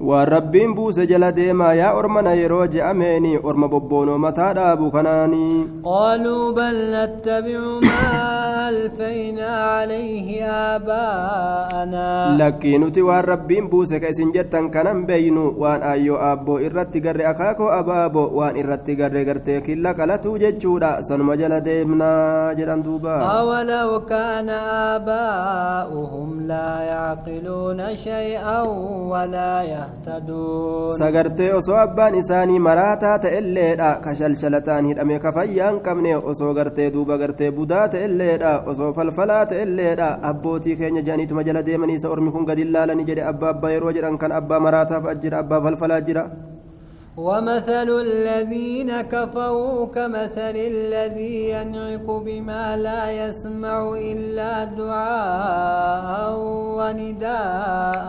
[0.00, 5.66] waan rabbiin buuse jala deemaa yaa ormana yeroo je'ameeni orma bobboono mataa dhaabu kanaanii.
[5.84, 14.70] Qaaluu bal nattabicu maa alfaynaa calayhi aabaa'anaa lakkii nuti waan rabbiin buuse ka isin jettan
[14.74, 20.34] kanan beeynu waan ayyoo aabboo irratti garre akaakoo abaabo waan irratti garre gartee killa qalatuu
[20.44, 23.14] jechuudha sanuma jala deemnaa jedhan duuba.
[23.38, 28.66] Awalaw kaana aabaa'uhum laa yacqiluuna shay'an
[29.14, 30.98] walaa yahduun يهتدون
[32.22, 37.88] isaanii maraataa ta'elleedha ka shalshalataan hidhame ka fayyaa hin qabne osoo gartee duuba gartee budaa
[37.94, 43.28] ta'elleedha osoo falfalaa ta'elleedha abbootii keenya jedhaniituma jala deemanii isa ormi kun gadi laalanii jedhe
[43.32, 46.24] abbaa abbaa yeroo jedhan kan abbaa maraataaf ajjira abbaa falfalaa jira
[47.16, 56.32] ومثل الذين كفروا كمثل الذي ينعق بما لا يسمع إلا دعاء
[56.78, 58.08] ونداء.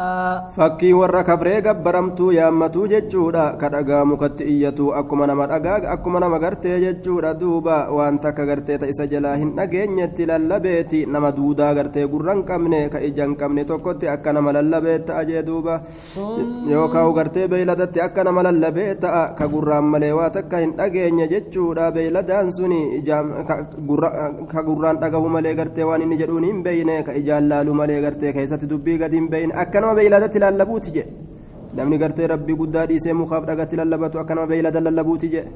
[0.55, 6.19] فكي ورى كفري قبرمتو يا أمتو ججورا كد أقا مكت إيتو أكما نما أقاق أكما
[6.23, 12.39] نما قرتي ججورا دوبا وانتا كغرتي تأسى جلاهن نجين يتلا اللبيتي نما دودا قرتي قرن
[12.47, 15.75] كمني كإجان كمني توقتي أكا نما للبيت أجي دوبا
[16.71, 21.27] يوكاو قرتي بيلدتي أكا نما للبيت lallabee ta'a ka gurraan malee waa takka hin dhageenye
[21.33, 23.01] jechuudha beeyladaan suni
[24.51, 28.33] ka gurraan dhagahu malee gartee waan inni jedhuun hin beeyne ka ijaan laalu malee gartee
[28.33, 31.11] keessatti dubbii gadi hin beeyne akka nama beeyladatti lallabuuti jedhe
[31.77, 35.51] namni gartee rabbii guddaa dhiisee mukaaf dhagatti lallabatu akka nama beeylada lallabuuti jedhe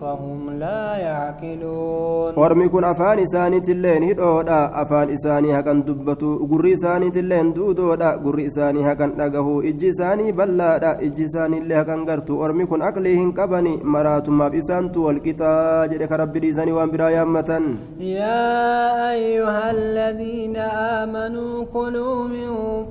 [0.00, 8.10] فهم لا يعقلون ormi kun afaan isaaniitilleen hidhoodha afaan isaanii haqan dubbatu gurri isaaniitilleen duudoodha
[8.24, 13.32] gurri isaanii haqan dhagahu ijji isaanii bal'aadha ijji isaaniillee haqan gartu ormi kun aqlii hin
[13.38, 17.64] qabani maraatummaaf isaantu walqixaa jedhe ka rabbi dhiisanii waan biraa yaammatan
[18.00, 20.56] يا أيها الذين
[21.02, 22.48] آمنوا كلوا من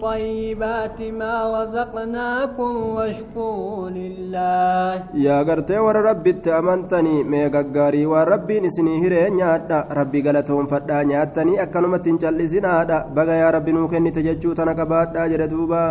[0.07, 4.91] طيبات ما رزقناكم واشكروا لله
[5.25, 6.49] yaa gartee warra rabbitti
[6.97, 13.35] amantanii mee gaggaarii waan rabbiin isinii hiree nyaadha rabbi galatoonfadhaa nyaattanii akkanumatti hin callisinaadha baga
[13.41, 15.81] yaa rabbi nuu kennite jechuu tana qabaadhaa jedhe duuba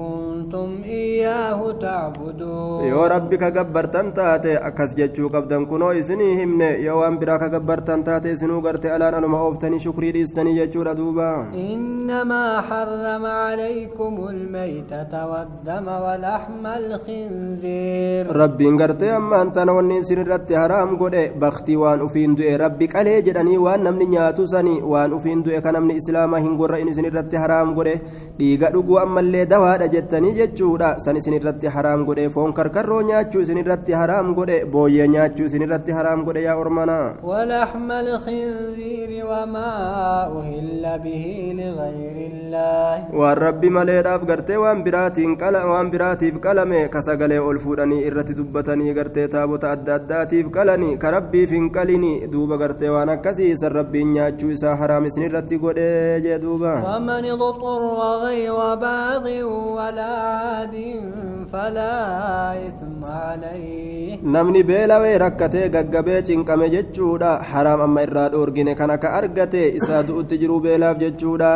[0.00, 2.84] إن كنتم إياه تعبدون.
[2.84, 8.36] يا ربي كجبر تنتاتي أكاس جتشو كبدن كنو إسني همنا يا وام براك كجبر تنتاتي
[8.40, 11.30] سنو قرت ألان أنا ما أوفتني شكري ليستني جتشو ردوبا.
[11.54, 18.24] إنما حرم عليكم الميتة والدم ولحم الخنزير.
[18.36, 23.20] ربي قرت أما أنت أنا والنسين رت حرام قد بختي وان أفين دوي ربي كله
[23.26, 24.76] جدني وان نمني نياتو سني.
[24.82, 27.88] وان أفين دوي كان إسلامه هنقول رأي نسين رت حرام قد
[28.38, 33.42] ليقدو قو اللي دوا رجتني dubbatanii jechuudha san isin irratti haraam godhe foon karkarroo nyaachuu
[33.42, 39.72] isin irratti haraam godhe booyyee nyaachuu isin irratti haraam godhe yaa ormanaa ولحم الخنزير وما
[40.38, 41.24] أهل به
[41.58, 48.36] لغير الله maleedhaaf gartee waan biraatiin qala waan biraatiif qalame ka sagalee ol fuudhanii irratti
[48.38, 53.72] dubbatanii gartee taabota adda addaatiif qalanii ka rabbiif hin qalini duuba gartee waan akkasii isan
[53.78, 57.82] rabbiin nyaachuu isaa haraam isin irratti godhee jee duuba ومن اضطر
[58.26, 59.24] غير باغ
[59.76, 60.76] ولا عاد
[61.52, 61.96] فلا
[62.68, 64.18] إثم عليه.
[64.24, 67.42] نمني بيلاوي ركتي غغبي cinqame jechuudha.
[67.50, 71.52] Haraam amma irraa dhoorgine kana ka argate isaa du'utti jiruu beelaaf jechuudha.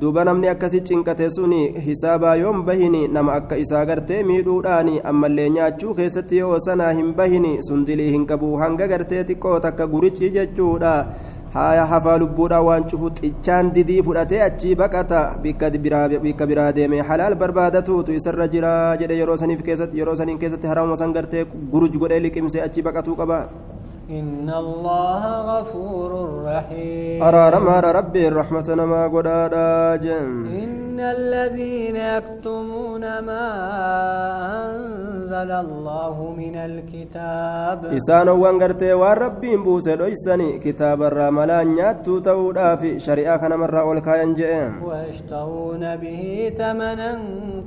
[0.00, 1.52] Duuba namni akkasi cinqate sun
[1.86, 3.02] hisaabaa yoon bahini?
[3.16, 8.56] Nama akka isaa gartee miidhuudhaan ammallee nyaachuu keessatti yoo sanaa hin bahini sundilii hin qabu
[8.62, 10.94] hanga gartee xiqqoo takka gurichi jechuudha.
[11.54, 18.16] Haya hafaa lubbuudha waan cufu xichaan didii fudhatee achii baqata bikka biraa deeme halaal barbaadatuutu
[18.20, 22.64] isarra jira jedhe yeroo saniif keessatti yeroo saniin keessatti haraama san gartee guruj godhee liqimsee
[22.66, 23.38] achii baqatuu qaba
[24.10, 26.10] إن الله غفور
[26.44, 27.22] رحيم.
[27.22, 29.26] أرى مار ربي الرحمة ما قد
[30.62, 33.46] إن الذين يكتمون ما
[34.64, 37.78] أنزل الله من الكتاب.
[37.84, 44.72] إسان وانقرت وربي بوسى ليسني كتاب الرملا نياتو تودا في شريعة خنا مرة أولكا ينجئن
[45.96, 47.12] به ثمنا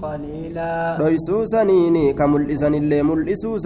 [0.02, 0.98] قليلا.
[1.02, 1.46] ليسو
[2.14, 3.58] كمل إسان اللي مل إسو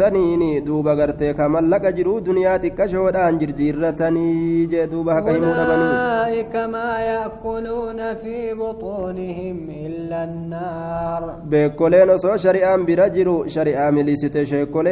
[0.60, 7.00] دوبا قرتي كمل لك جرو دنياتي xiqqashoodhaan jirjiirratanii jee duuba haka himuu dhabanii أولئك ما
[7.00, 11.24] يأكلون في بطونهم إلا النار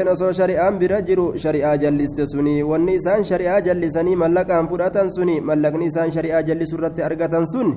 [0.10, 5.86] osoo shari'aan bira jiru shari'aa jalliste suni wanni isaan shari'aa jallisanii mallaqaan fudhatan suni mallaqni
[5.91, 7.67] isaan shari'aa jallisu irratti argatan sun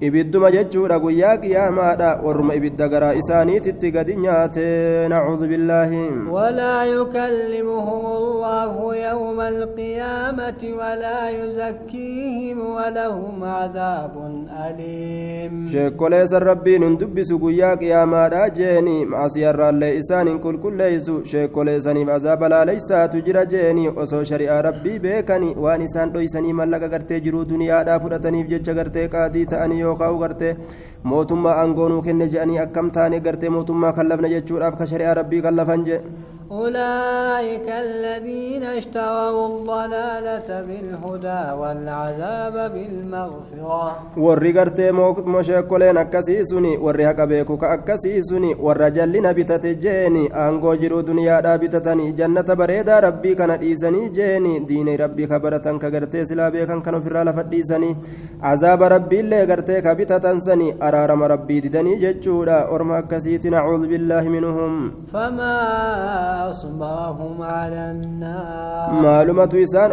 [0.00, 6.04] ibidduma jechuudha guyyaa qiyaamaadha warruma ibidda garaa isaaniititti gadi nyaate nacuudu billaahi
[6.34, 14.14] ولا يكلمهم الله يوم القيامة ولا يزكيهم ولهم عذاب
[14.66, 22.08] أليم sheekolee san rabbiin hin dubbisu guyyaa qiyaamaadha jeeni maasiyarraallee isaan hin qulqulleeysu sheekolee saniif
[22.16, 28.00] azaaba laaleysaatu jira jeeni osoo shari'aa rabbii beekani waan isaan dhoysanii mallaqa gartee jiruu duniyaadhaa
[28.04, 30.52] fudhataniif jecha gartee qaadii ta'anii yookaan gartee
[31.12, 36.00] mootummaa aangoonuu kenne je'anii akkam taane gartee mootummaa kallafna jechuudhaaf ka shari'aa rabbii kallafan jee
[36.54, 43.84] أولئك الذين اشتروا الضلالة بالهدى والعذاب بالمغفرة.
[44.16, 44.80] والرقرت
[45.36, 53.50] مشاكلين أكسيسني والرهاق بيكوك أكسيسني والرجلين بتتجيني أنقو جرو دنيا رابطتني جنة بريدة ربي كان
[53.50, 57.96] إيساني جيني دين ربي خبرتن كغرتي سلا بيكن كانوا في رالة فديساني
[58.42, 64.72] عذاب ربي اللي غرتي كبتتنسني أرارم ربي ددني ججورا أرمى كسيتنا عوذ بالله منهم.
[65.12, 65.54] فما
[66.50, 69.34] أصبرهم على النار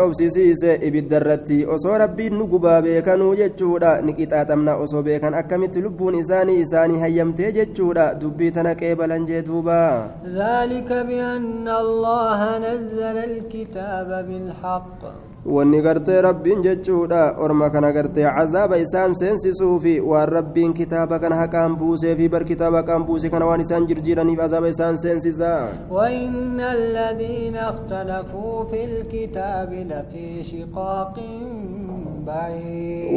[0.01, 6.15] obsisiise ibidda irratti osoo rabbiin nu gubaa beekanuu jechuudha ni qixaaxamna osoo beekan akkamitti lubbuun
[6.21, 9.81] isaanii isaanii hayyamtee jechuudha dubbii tana qeebalan jee duuba
[10.25, 19.13] ذلك بأن الله نزل الكتاب بالحق wanni gartee rabbiin jechuudha orma kana gartee cazaaba isaan
[19.21, 23.87] seensisuufi waan rabbiin kitaaba kana haqaan buusee fi bar kitaaba haqaan buuse kana waan isaan
[23.89, 31.15] jirjiiraniif azaaba isaan seensisaa وإن الذين اختلفوا في الكتاب لفي شقاق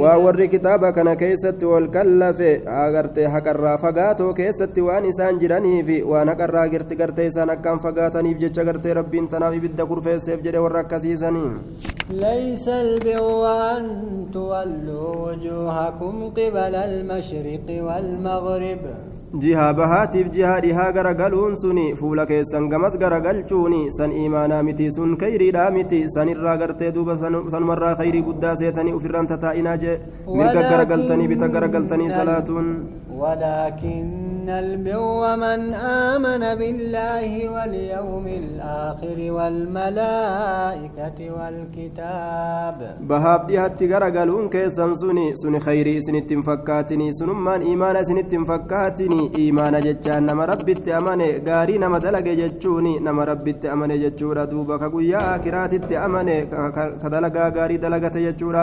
[0.03, 6.29] waan warri kitaaba kana keessatti wal kallafe agartee haqarraa fagaatoo keessatti waan isaan jiraniif waan
[6.33, 11.50] haqarraa girti gartee isaan akkaan fagaataniif jecha gartee rabbiin tanaaf ibidda kurfeesseef jedhe warra akkasiisanii.
[12.11, 13.46] ليس البر
[13.77, 13.85] أن
[14.33, 18.83] تولوا وجوهكم قبل المشرق والمغرب
[19.42, 25.70] jihaa bahaatiif jihaa dhihaa garagaluun suni fuula keessan gamas garagalchuuni san imaanaa miti sun kayriidhaa
[25.77, 27.16] miti sanirraa gartee duuba
[27.55, 29.97] sanumarraa kayrii guddaa seetanii ufirraan tataa'inaa jee
[30.38, 32.70] mirga garagaltanii bita garagaltanii salaatuun
[34.45, 42.79] إن البر من آمن بالله واليوم الآخر والملائكة والكتاب
[43.09, 49.21] بهاب دي هاتي غرقلون كيسان سني سني خيري سني تنفكاتني سنم من إيمان سني تنفكاتني
[49.39, 55.35] إيمان جتشان نما رب التأماني غاري نما دلق جتشوني نما رب التأماني جتشورا دوبا كقويا
[55.35, 56.37] آكرات التأماني
[57.03, 58.63] كدلقا غاري دلقا تجتشورا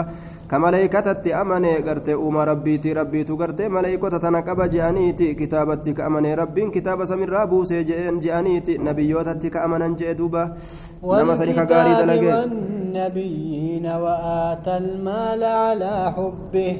[3.42, 9.50] gartee maleeykota tana qaba je'aniiti kitaabatti ka amane rabbiin kitaaba samirraa buusee je'een je'aniiti nabiyyootatti
[9.54, 10.42] ka amanan je'e duuba
[11.02, 12.30] nama sani ka gaarii والكتاب dalage
[12.92, 16.72] والنبيين وآتى المال على حبه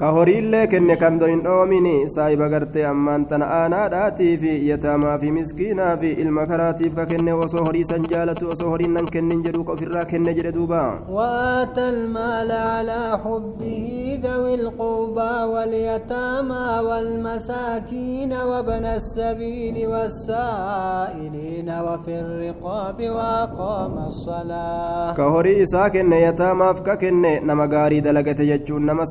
[0.00, 5.94] ka horiillee kenne kan doyin dhoomini saahiba gartee ammaan tana aanaadhaatii fi yataamaa fi miskiinaa
[6.02, 9.72] fi ilma karaatiif ka kenne osoo horii san jaalatu osoo horiin nan kennin jedhu ka
[9.76, 10.82] ofirraa kenne jedhe duuba
[11.16, 13.86] وآتى المال على حبه
[14.24, 26.20] ذوي القربى واليتامى والمساكين وابن السبيل والسائلين وفي الرقاب وأقام الصلاة ka horii isaa kenne
[26.26, 29.06] yataamaaf ka kenne nama gaarii dalagate jechuun nama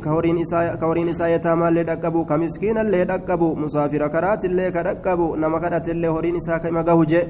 [0.00, 6.36] ka horiin isaa yataamaallee dhaqqabu ka miskiinallee dhaqqabu musaafira karaatillee ka dhaqqabu nama kadhatillee horiin
[6.36, 7.20] isaa ka ima gahu je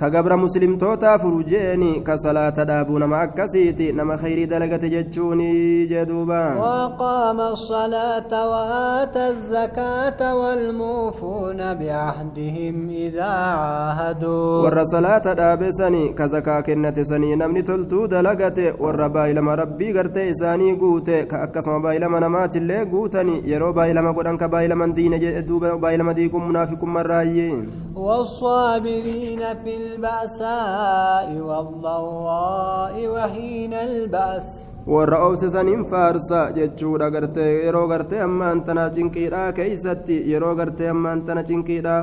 [0.00, 6.04] ka gabra muslimtootaa furu jeeni ka salaata dhaabuu nama akkasiiti nama khayrii dalagate jechuuni jee
[6.06, 16.62] duuba وأقام الصلاة وآتى الزكاة والموفون بعهدهم إذا عاهدوا warra salaata dhaabe sanii ka zakaa
[16.62, 22.84] kennate sanii namni toltuu dalagate warra baay'ilama rabbii gartee isaanii guute ka akkasuma baay'ilama namaatillee
[22.86, 27.54] guutani yeroo baay'ilama godhan ka baay'ilaman diine jedhe duuba baay'ilama diiguun munaafiqummarraayyee
[27.94, 34.48] والصابرين في البأساء والضواء وحين البأس.
[34.86, 41.42] والرؤوس سنين فارسا جتشورا غرتي يرو غرتي أما أنتنا جنكيرا كيستي يرو غرتي أما أنتنا
[41.42, 41.96] جنكيرا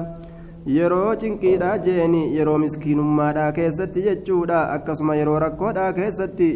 [0.66, 6.50] yeroo cinqiidhaa jeeni yeroo miskiinummaadhaa keessatti jechuudha akkasuma yeroo rakkoodhaa keessatti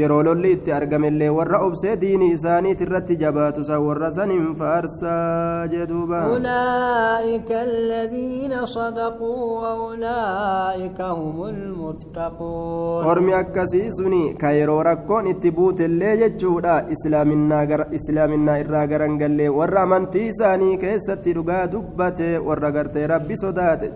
[0.00, 6.20] yeroo lolli itti argamellee warra obsee diinii isaaniit irratti jabaatu san warra saniin faarsaa jeduuba
[6.30, 18.58] أولئك الذين صدقوا وأولئك هم المتقون akkasii suni ka yeroo rakkoon itti buutellee jechuudha islaaminaa
[18.62, 23.90] irraa garangallee warra amantii isaanii keessatti dhugaa dubbate warra gartee rabbi sodaate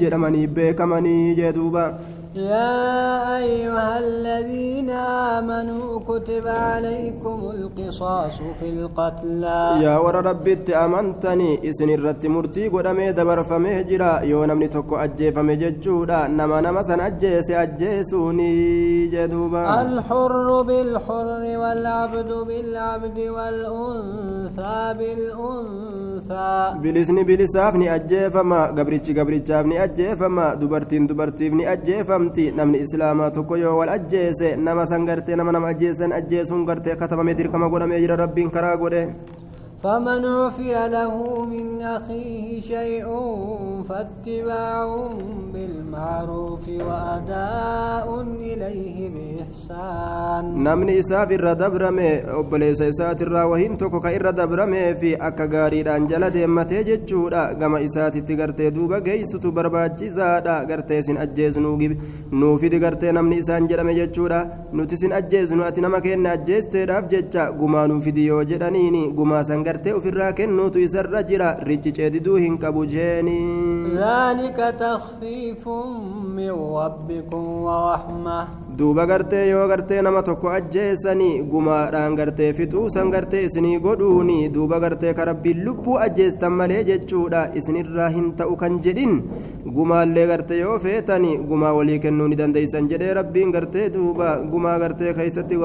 [0.00, 1.84] jedhamanii beekamanii jeduuba
[2.34, 4.90] يا أيها الذين
[5.34, 9.82] آمنوا كتب عليكم القصاص في القتلى.
[9.82, 11.70] يا ور ربي أمنتني.
[11.70, 18.52] إسن الرت مرتي قدمي دبر فمهجرا يونم نتوك أجي فمججودا نما نما سنجيس أجيسوني
[19.06, 19.82] جدوبا.
[19.82, 26.78] الحر بالحر والعبد بالعبد والأنثى بالأنثى.
[26.82, 32.78] بلسني بلسافني أجي فما قبرتي قبرتي أفني أجي فما دبرتين دبرتين أجي فما ajjeefamti namni
[32.84, 37.68] islaamaa tokko yoo wal ajjeese nama san gartee nama nama ajjeesan ajjeesuun gartee katabamee dirqama
[37.68, 39.14] godhamee jira rabbiin karaa godhe
[39.82, 43.06] فمن عفي له من أخيه شيء
[43.88, 45.08] فاتباع
[45.52, 52.08] بالمعروف وأداء إليه بإحسان namni isaaf irra dabrame
[52.38, 58.36] obboleessa isaatirraa wahiin tokko ka irra dabramee fi akka gaariidhaan jala deemmatee jechuudha gama isaatitti
[58.40, 61.76] gartee duuba geessutu barbaachisaadha gartee isin ajjeesnuu
[62.40, 64.40] nuufidi gartee namni isaan jedhame jechuudha
[64.72, 69.92] nuti isin ajjeesnu ati nama kenna ajjeesteedhaaf jecha gumaa nuufidi yoo jedhaniini gumaa san gartee
[70.00, 73.38] ofirraa kennuutu isarra jira richi ceediduu hin qabu jeeni
[78.78, 85.12] duuba gartee yoo gartee nama tokko ajjeesanii gumaadhaan gartee fixuusan gartee isinii godhuuni duuba gartee
[85.14, 89.14] ka rabbiin lubbuu ajjeestan malee jechuudha isinirraa hin ta'u kan jedhin
[89.76, 95.14] gumaallee gartee yoo feetani gumaa walii kennuu ni dandeeysan jedhee rabbiin gartee duuba gumaa gartee
[95.20, 95.58] keeysatti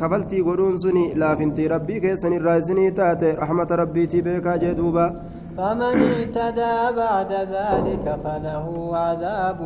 [0.00, 5.06] kafaltii godhuun suni laafintii rabbii keessanirraa isinii taate rahmata rabbiitii beekaa jee duuba
[5.56, 9.60] فمن اعتدى بعد ذلك فله عذاب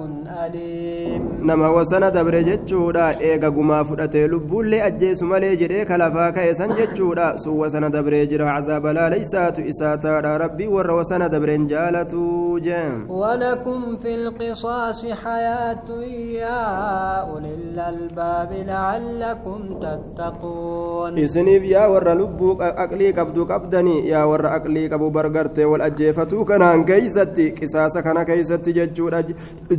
[0.45, 1.22] أليم.
[1.43, 7.64] نما وسنا دبرج جودا إيجا جما فدت لبول لأجل سمال جد كلفا كيسن جودا سو
[7.64, 10.07] وسنا دبرج عذاب لا ليس تيسات
[10.43, 12.14] ربي ور وسنا دبرن جالت
[13.09, 15.89] ولكم في القصاص حياة
[16.43, 16.64] يا
[17.20, 21.18] أولي الألباب لعلكم تتقون.
[21.18, 26.85] إسني يا ور لبوك أقليك أبدو كبدني يا ور أقليك أبو برغرتي wal ajjeefatuu kanaan
[26.85, 29.22] keeysatti qisaasa kana keeysatti jechuudha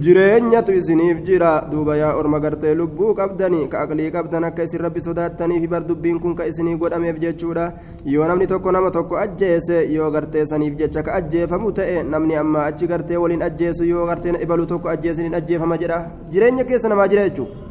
[0.06, 5.04] jireenyatu isiniif jira duuba yaa orma gartee lubbuu qabdanii ka aqlii qabdan akka isin rabbi
[5.08, 7.72] sodaattaniif bar dubbiin kun ka isinii godhameef jechuudha
[8.16, 12.66] yoo namni tokko nama tokko ajjeese yoo gartee saniif jecha ka ajjeefamu ta'e namni amma
[12.66, 17.30] achi gartee waliin ajjeesu yoo gartee ibalu tokko ajjeesiniin ajjeefama jedha jireenya keessa namaa jira
[17.30, 17.68] jechuudha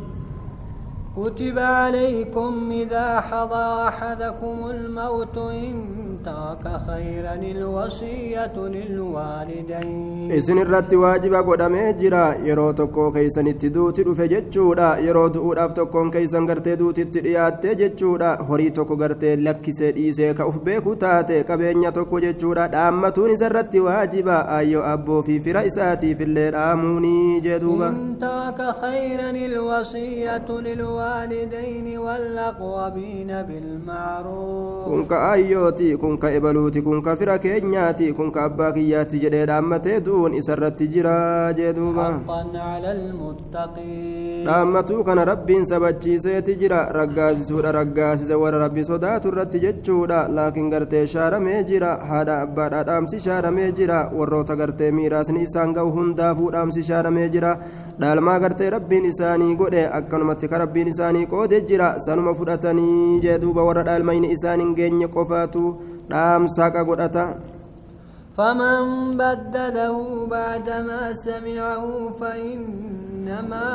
[1.19, 5.75] كتب عليكم إذا حضر أحدكم الموت إن
[6.25, 10.33] ترك خيرا الوصية للوالدين
[11.03, 17.21] waajiba godhamee jira yeroo tokko keeysanitti duuti dhufe jechuudha yeroo du'uudhaaf tokkoon keeysan gartee duutitti
[17.27, 23.31] dhiyaattee jechuudha horii tokko gartee lakkisee dhiisee ka uf beeku taate qabeenya tokko jechuudha dhaammatuun
[23.37, 29.31] isa irratti waajiba ayyoo abboo fi fira isaatiif illee dhaamuunii jee duuba إن ترك خيرا
[29.31, 38.45] الوصية للوالدين والأقربين بالمعروف ka aayyooti kun ka ibaluuti kun ka fira keenyaati kun ka
[38.49, 42.07] abbaa kiyyaatti jedhee dhaammatee du'uun isarratti jira jee duuba.
[44.49, 50.21] Dhaammatuu kana rabbiin sabachiiseeti jira raggaasisuudha raggaasise warra rabbi sodaatu irratti jechuudha.
[50.37, 56.51] Laakiin gartee shaaramee jira haadha abbaadha dhaamsi shaaramee jira warroota gartee miiraasni isaan ga'u hundaafuu
[56.57, 57.53] dhaamsi shaaramee jira.
[58.01, 63.65] Dhaalmaa gartee rabbiin isaanii godhe akkanumatti ka rabbiin isaanii qoode jira sanuma fudhatanii jee duuba
[63.69, 65.65] warra dhaalmayni isaan hin geenye qofaatu.
[66.11, 67.27] Dhaamsaqa godhata.
[68.39, 73.67] فمن بدله بعدما سمعه فإنما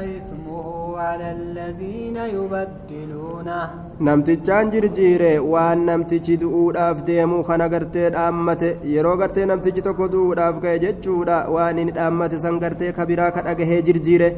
[0.00, 9.46] إثمه على الذين يبدلونه namtichaan jirjiire waan namtichi du'uudhaaf deemu kana gartee dhaammate yeroo gartee
[9.50, 14.28] namtichi tokko du'uudhaaf ka'e jechuudha waan inni dhaammate san gartee kabiraa ka dhagahee jirjiire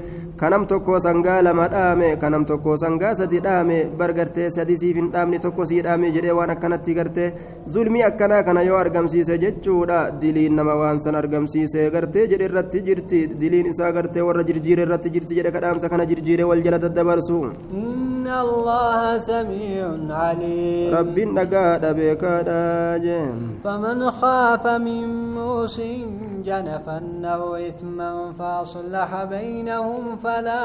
[0.41, 5.11] kanam tokko sangaa lama dhaame kanam tokko sangaa sadi dhaame bar gartee sadi siif hin
[5.17, 7.29] dhaamne tokko sii dhaame jedhee waan akkanatti gartee
[7.75, 13.21] zulmii akkanaa kana yoo argamsiise jechuudha diliin nama waan san argamsiise gartee jedhe irratti jirti
[13.43, 17.39] diliin isaa gartee warra jirjiire irratti jirti jedhe kadhaamsa kana jirjiire wal jala daddabarsu
[20.11, 20.94] عليم.
[20.94, 22.24] رب نقاد بك
[23.64, 25.80] فمن خاف من موس
[26.46, 30.64] جنفا أو إثما فأصلح بينهم فلا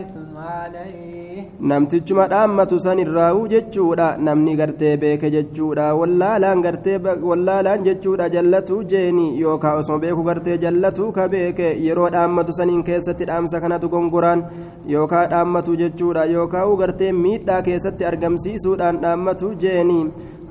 [0.00, 1.48] إثم عليه.
[1.60, 7.62] نم تجمع أمة سن الراو جتشورا نم نقرت بك جتشورا ولا لأن قرت بك ولا
[7.62, 9.38] لأن جتشورا جلتو جيني.
[9.38, 14.44] يوكا اسم بك قرت جلتو كبك يرود أمة سن إن كيست الأمسخنة قرآن
[14.86, 20.00] يوكا أمة جتشورا يوكا وقرت ميتا كيست argamsiisuudhaan dhaammatu jeeni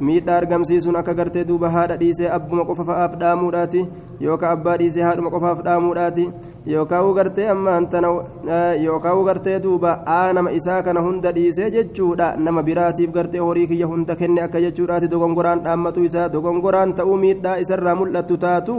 [0.08, 3.82] miidhaa argamsiisuun akka gartee duuba haadha dhiisee abbuma qofa fa'aaf dhaamuudhaati
[4.28, 6.26] yookaan abbaa dhiisee haadhuma qofaaf dhaamuudhaati
[6.74, 8.10] yookaan gartee ammaan tana
[8.86, 14.16] yookaan gartee duuba aanama isaa kana hunda dhiisee jechuudha nama biraatiif gartee horii kiyya hunda
[14.22, 18.78] kenne akka jechuudhaati dogongoraan dhaammatu isaa dogongoraan ta'uu miidhaa isarraa mul'attu taatu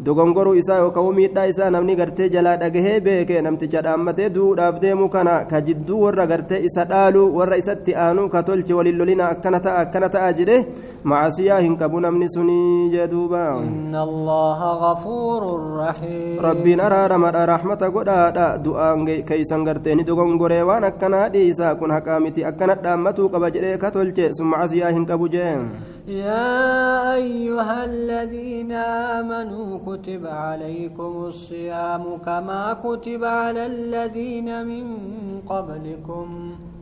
[0.00, 5.34] dogongoruu isaa yookaan miidhaa isaa namni gartee jalaa dhagahee beeke namticha dhaammatee du'uudhaaf deemu kana
[5.50, 9.84] ka jidduu warra gartee isa dhaalu warra isatti aanu ka tolche waliin lolina akkana ta'a
[9.84, 10.56] akkana ta'a jedhe
[11.12, 12.90] macasiyaa hin qabu namni sunii
[15.86, 22.20] رحيم rabbiin araaramadha rahmata godhaadha du'aan keeysan gartee ni dogongoree waan akkanaa dhiisa kun haqaa
[22.26, 25.56] miti akkana dhaammatuu qaba jedhee ka tolche sun macasiyaa hin qabu jee
[26.08, 34.86] يا أيها الذين آمنوا كتب عليكم الصيام كما كتب على الذين من
[35.50, 36.26] قبلكم.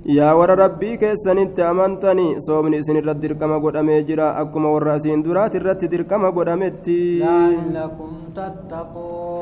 [0.07, 5.23] يا ور ربي كيف سنت أمنتني صومني سن الرد كما قد أمجرا أكما ور رأسين
[5.23, 7.21] درات الرد كما قد أمتي.
[7.21, 8.11] لعلكم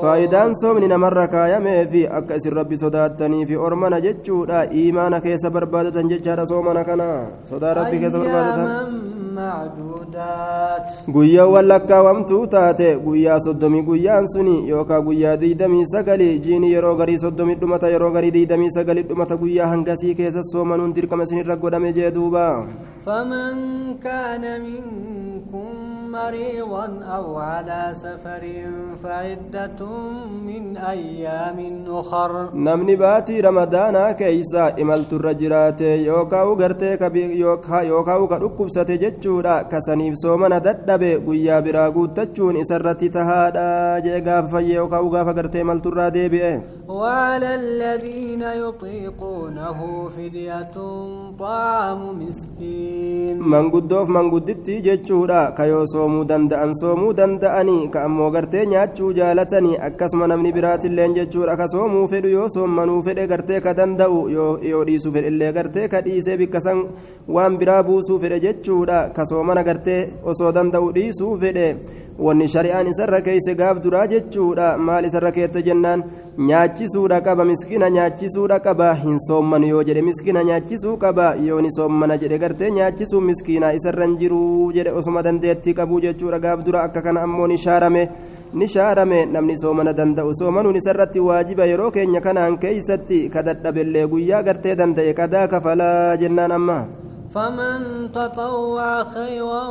[0.02, 4.64] faayidaan soomni namarra kaayamee fi akka isin rabbi sodaattanii fi ormana jechuudha.
[4.80, 7.08] Iimaana keessa barbaadatan jechaadha soomana kana.
[7.50, 8.68] Sodaa rabbi keessa barbaadatan.
[11.14, 17.54] guyyaawwan lakkaawamtuu taate guyyaa soddomii guyyaan suni yookaan guyyaa diidamii sagalii jiini yeroo garii soddomii
[17.60, 22.46] dhumata yeroo garii diidamii sagalii dhumata guyyaa hangasii keessa soomanuun dirqama isinirra godhame jee duuba.
[23.06, 23.58] faman
[24.02, 26.86] kaana minkum مريضا
[27.16, 28.42] أو على سفر
[29.02, 29.80] فعدة
[30.46, 38.68] من أيام أخر نمني باتي رمضان كيسا إملت الرجرات يوكاو غرتي كبي يوكا يوكاو كركب
[38.68, 46.28] ستجتشورا كسنيف سومنا ددبي قيا براغو تجون إسرتي تهادا جيغاف يوكاو غاف غرتي إملت الرادي
[46.88, 49.78] وعلى الذين يطيقونه
[50.08, 50.72] فدية
[51.38, 58.64] طعام مسكين من قدوف من قدتي جتشورا كيوسو soomuu danda'an soomuu danda'anii ka ammoo gartee
[58.72, 64.18] nyaachuu jaalatanii akkasuma namni biraatilleen jechuudha ka soomuu fedhu yoo soommanuu fedhe gartee ka danda'u
[64.70, 66.84] yoo dhiisuu fedhillee gartee ka dhiisee bikka san
[67.36, 70.02] waan biraa buusuu fedhe jechuudha ka soomana gartee
[70.32, 71.66] osoo danda'u dhiisuu fedhe
[72.26, 76.04] wanni shari'aan isarra keeyse gaaf duraa jechuudha maal isarra keette jennaan
[76.48, 82.16] nyaachisuudha qaba miskiina nyaachisuudha qaba hin soommanu yoo jedhe miskiina nyaachisuu qaba yoo ni soommana
[82.22, 84.40] jedhe gartee nyaachisuu miskiina isarra hin jiru
[84.76, 88.02] jedhe osuma dandeettii qabu jechuudha gaaf dura akka kana ammoo ni shaarame
[88.60, 94.42] ni shaarame namni soomana danda'u soomanuun isarratti waajiba yeroo keenya kanaan keeysatti ka dadhabellee guyyaa
[94.48, 96.78] gartee danda'e qadaa kafalaa jennaan amma
[97.34, 99.64] فمن تطوع خيرا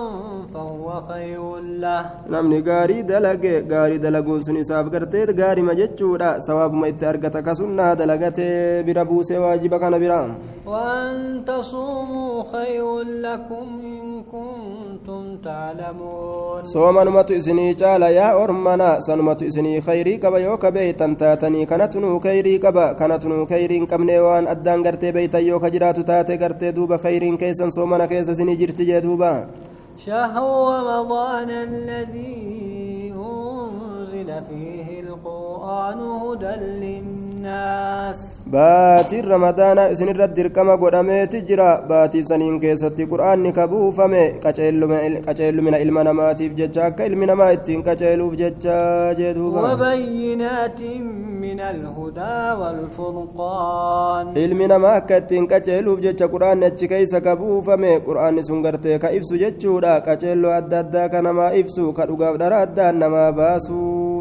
[0.53, 1.41] فهو خير
[1.83, 2.05] له.
[2.29, 7.93] نعم نقاري دلق قاري دلق سني صاحب كرتير قاري ما جتشورا سواب ما يتأرقتك سنة
[7.93, 8.39] دلقت
[8.85, 10.31] بربوس واجبك نبران
[10.65, 16.63] وأن تصوموا خير لكم إن كنتم تعلمون.
[16.63, 18.99] سوما نمت إسني جالا يا أرمنا.
[18.99, 21.65] سنمت إسني خيري كبا يوك بيتا تاتني.
[21.65, 26.95] كانتنو خيري كبا كانتنو خيرين كمني وان أدان قرتي بيتا يوك جراتو تاتي قرتي دوب
[26.95, 29.31] خيرين كي soomana keessa isinii jirti jee duuba
[30.05, 33.13] شهر رمضان الذي
[34.49, 38.19] فيه القرآن هدى للناس
[39.91, 46.85] isin irratti dirqama godhameeti jira baatii saniin keessatti qur'aanni ka buufame qaceellumina ilma namaatiif jecha
[46.85, 48.77] akka ilmi namaa ittiin qaceeluuf jecha
[49.19, 50.81] jee duuba وبينات
[51.41, 58.43] من الهدى والفرقان ilmi namaa akka ittiin qaceeluuf jecha qur'aanni achi keeysa ka buufame qur'aanni
[58.43, 61.51] sun gartee ka ibsu jechuudha qaceelloo adda addaa ka namaa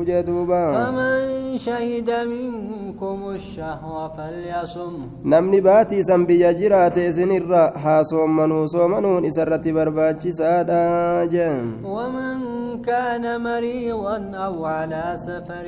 [0.07, 1.46] 借读班。
[1.59, 4.95] شهد منكم الشهوة فليصم.
[5.25, 10.85] نمن باتي سنبي جرات سنرا حاسوم منو سومنو نسرت برباج سادا
[11.33, 12.37] جن ومن
[12.83, 15.67] كان مريضا أو على سفر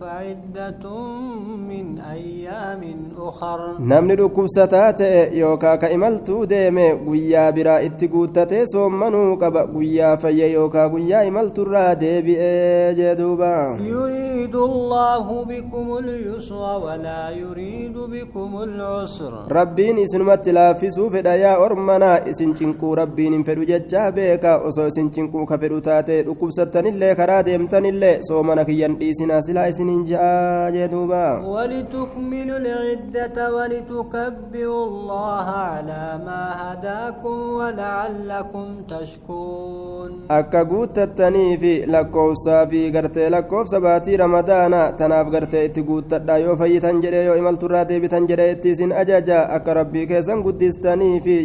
[0.00, 0.84] فعدة
[1.68, 2.82] من أيام
[3.18, 3.60] أخر.
[3.80, 5.00] نمن ركوب ستات
[5.42, 11.92] يوكا كإملتو ديم ويا برا اتقوت تتسوم منو كبا ويا فيا يوكا ويا إملتو را
[11.92, 12.36] ديبي
[12.98, 15.17] جدوبا يريد الله
[15.50, 23.32] بكم اليسر ولا يريد بكم العسر rabbiin isinumatti laaffisuu fedha yaa ormanaa isin cinquu rabbiin
[23.36, 28.96] hin fedhu jechaa beeka osoo isin cinquu ka fedhu taate dhukkubsattanillee karaa deemtanillee soomana kiyyan
[29.00, 40.10] dhiisinaa silaa isiniin ja'a jee duuba ولتكملوا العدة ولتكبروا الله على ما هداكم ولعلكم تشكرون
[40.38, 47.00] akka guuttattanii fi lakkoofsaa fi gartee lakkoofsa baatii ramadaana tanaaf gartee itti guuttadha yoo fayyitan
[47.02, 51.36] jedhee yoo imalturraa deebitan jedhee itti isin ajaja akka rabbii keessan guddistanii fi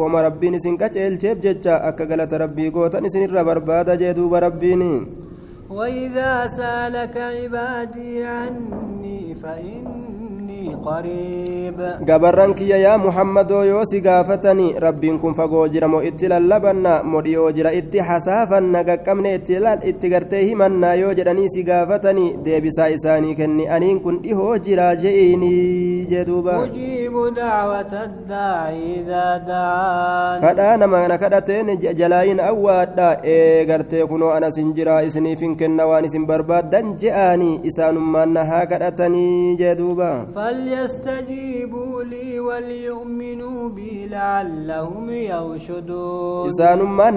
[0.00, 4.14] wama rabbiin isin qaceelcheef jecha akka galata rabbii gootan isinirra barbaada jee
[4.46, 4.82] rabbiin
[5.74, 10.33] وإذا سالك عبادي عني فإني
[10.86, 11.76] قريب
[12.84, 17.72] yaa muhammadoo yoo si gaafatanii rabbiin kun fagoo jira moo itti lallabanna moo dhiyoo jira
[17.80, 23.68] itti hasaafanna qaqqabne itti lal- itti gartee himannaa yoo jedhanii si gaafatanii deebisaa isaanii kenni
[23.76, 24.20] aniin kun
[27.14, 30.44] أجيب دعوة الداعي إذا دعان
[33.24, 38.44] ee gartee kunoo anas hin jira isiniif hin kenna waan isin barbaaddan je'aanii isaanummaan na
[38.44, 46.50] haa kadhatanii jee duuba فليستجيبوا لي وليؤمنوا بي لعلهم يرشدون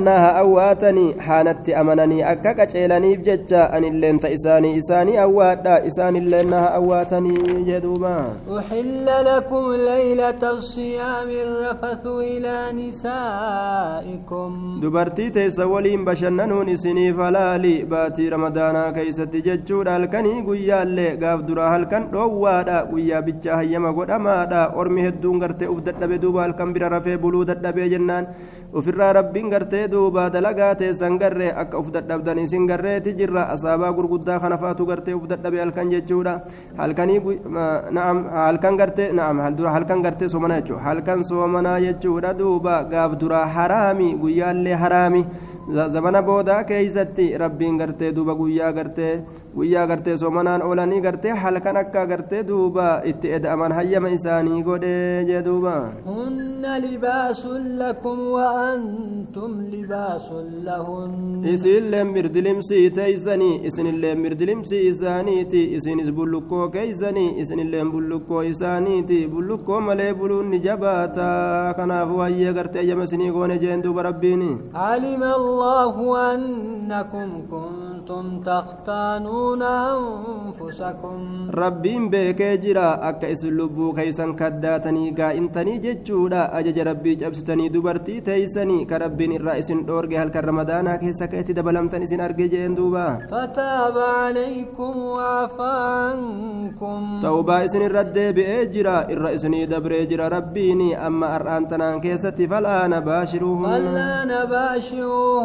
[0.03, 6.61] na haa awwaatanii haanatti amananii akka qaceelaniif jecha anilleen ta isaanii isaanii awwaadha isaanilleen na
[6.61, 8.15] haa awwaatanii jee duuba
[8.59, 14.51] أحل لكم ليلة الصيام الرفث إلى نسائكم
[14.83, 22.03] dubartii teessa waliin bashannanuun isiniif halaali baatii ramadaanaa keeysatti jechuudha halkanii guyyaallee gaaf duraa halkan
[22.13, 27.45] dhoowwaadha guyyaa bichaa hayyama godhamaadha ormi hedduun gartee uf dadhabe duuba halkan bira rafee buluu
[27.51, 28.27] dadhabee jennaan
[28.79, 34.39] ufirraa rabbiin gartee duuba dalagaa teessan garree akka uf dadhabdan isin garreeti jirra asaabaa gurguddaa
[34.43, 36.33] kana faatu gartee uf dadhabe halkan jechuudha
[36.77, 37.19] halkanii
[38.45, 39.39] halkan gartee na'am
[39.75, 45.25] halkan gartee soomana jechuudha halkan soomanaa jechuudha duuba gaaf duraa haraami guyyaallee haraami
[45.75, 49.13] za- zabana boodaa keeysatti rabbiin gartee duuba guyyaa gartee
[49.55, 55.41] guyyaa gartee soomanaan oolanii gartee halkan akka gartee duuba itti eda'aman hayyama isaanii godhee jee
[55.47, 55.75] duuba
[60.65, 70.13] لهن isiilleen mirdilimsii teeysanii isinilleen mirdilimsii isaaniiti isinis bullukkoo keeysanii isinilleen bullukkoo isaaniiti bullukkoo malee
[70.19, 71.27] buluun ni jabaata
[71.77, 75.23] kanaafuu hayyee gartee ayyama isinii goone jeen duuba rabbiini علم
[75.57, 75.95] الله
[76.33, 81.17] أنكم كنتم تختانون أنفسكم
[83.57, 90.17] lubbuu keeysan kaddaatanii gaa'intanii jechuudha ajaja rabbii cabsitanii dubartii teeysanii ka rabbiin irraa isin dhoorge
[90.21, 97.01] halkan ramadaanaa keessa ka itti dabalamtan isin arge jeen duuba فتاب عليكم وعفى عنكم
[97.65, 103.65] isin irra deebi'ee jira irra isinii dabree jira rabbiini amma ar'aan tanaan keessatti fal'aana baashiruuhun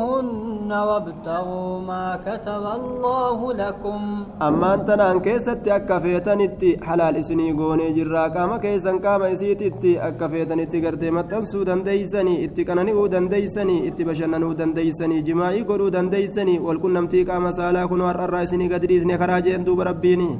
[0.02, 4.00] فانكحوهن وابتغوا ما كتب الله لكم.
[4.42, 6.46] أما أنت نعم ان كيست اكفيتني
[6.82, 13.28] حلال إسني غوني جرا كما كيسن كما اسيتي اكفيتني غرد متن سودن ديسني اتكنني ودن
[13.28, 19.54] ديسني اتبشنن ودن ديسني جماع يقولو دن ديسني والكنمتي كما سالا كنوا الرئيسني قدريسني خراجي
[19.56, 20.30] اندو بربيني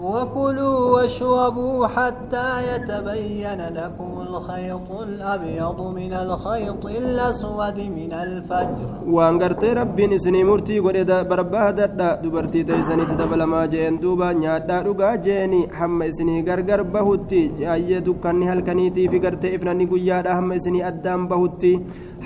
[0.00, 10.12] وكلوا واشربوا حتى يتبين لكم الخيط الأبيض من الخيط الأسود من الفجر waan gartee rabbiin
[10.16, 16.82] isinii murtii godhe barbaadadha dubartii teeysanitti dabalamaa jeen duuba nyaadhaa dhugaa jeeni hamma isinii gargar
[16.96, 17.42] bahutti
[17.76, 21.72] ayyee dukkanni halkaniitii fi gartee ifnanni guyyaadha hamma isinii addaan bahutti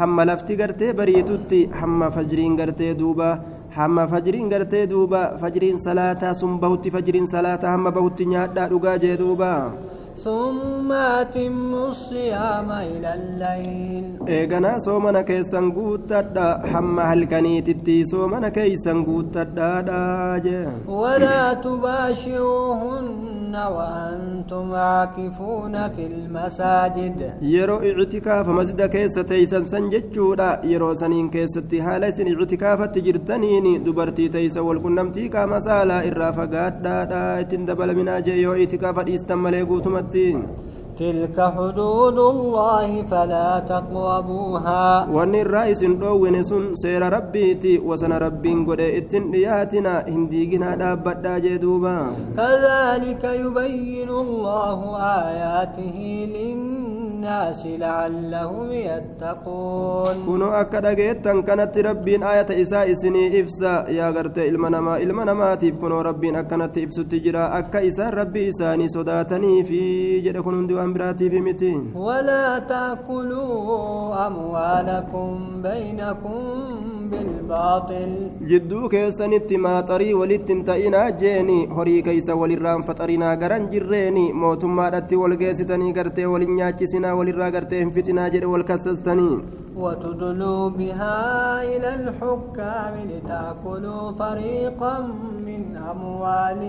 [0.01, 3.29] hamma lafti gartee bariitutti hamma fajriin gartee duuba
[3.77, 9.17] hamma fajriin gartee duuba fajriin salaataa sun bahutti fajriin salaataa hamma bahutti nyaadhaa dhugaa jee
[9.23, 9.51] duuba
[10.25, 14.05] ثم أتم الصيام إلى الليل.
[14.29, 19.45] إيغنا سومنا كيسان قوتتا حما هلكني تتي سومنا كيسان قوتتا
[19.89, 27.33] داجا ولا تباشروهن وأنتم عاكفون في المساجد.
[27.43, 35.09] يرو اعتكاف مزد كيسة تيسان سنجتشورا يرو سنين كيسة تهالسين اعتكاف تجرتنين دبرتي تيسا والقنم
[35.13, 40.43] تيكا مسالا إرافقات دادا اتندبل منا جيو اعتكاف استمالي قوتمت تين
[40.99, 45.07] تلك حدود الله فلا تقربوها.
[45.15, 51.99] وان الرئيس دو ونسون سير ربي تي وسن ربي غد اتن دياتنا هنديغنا دابدا جدوبا
[52.37, 54.79] كذلك يبين الله
[55.27, 55.99] آياته
[56.35, 56.88] لن
[57.19, 60.17] الناس لعلهم يتقون.
[60.27, 66.03] كنوا أكد أجيت كانت ربين آية إساء سني إفسا يا غرت المنما المنما تيب كنوا
[66.03, 69.81] ربين أكنت إفس تجرى أك إساء ربي إساني صداتني في
[70.21, 76.43] جد كنون دو أمراتي بمتين ولا تأكلوا أموالكم بينكم
[77.11, 78.11] بالباطل.
[78.51, 86.27] جدو كيسن التماطري ولتنتئنا جيني هري كيس ولران فطرنا غران جريني موتما رتي ولغيستني غرتي
[86.27, 87.08] ولنياكسنا
[87.53, 89.43] gartee walin nyaachisinaa walirraa gartee
[89.79, 91.19] وتدلوا بها
[91.63, 94.97] إلى الحكام لتأكلوا فريقا
[95.47, 96.61] من أموال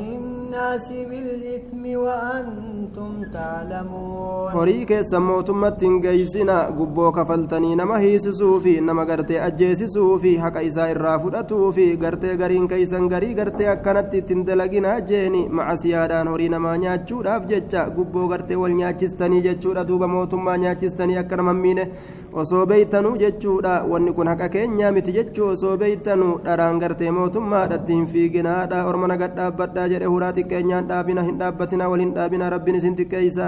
[0.50, 10.18] الناس بالإثم وأنتم تعلمون فريق سموتم تنجيسنا قبو كفلتني نما هيسسو في نما قرتي أجيسسو
[10.18, 16.28] في حق إساء الرافدتو في قرتي قرين كيسا قري قرتي أكنت تندلقين أجيني مع سيادان
[16.28, 21.88] هوري نما نياتشو راف جتشا قبو قرتي والنياتشستني جتشو ردوب موتم ما نياتشستني أكرم مينه
[22.34, 28.06] osoo beeytanuu jechuudha wanni kun haqa keenyaa miti jechuu osoo beeytanuu dharaan gartee mootummaadhatti hin
[28.14, 33.48] fiiginaadha orma naga dhaabbadhaa jedhe huraa xiqqeenyaan dhaabina hin dhaabbatinaa waliin dhaabina rabbiin isin xiqqeeysa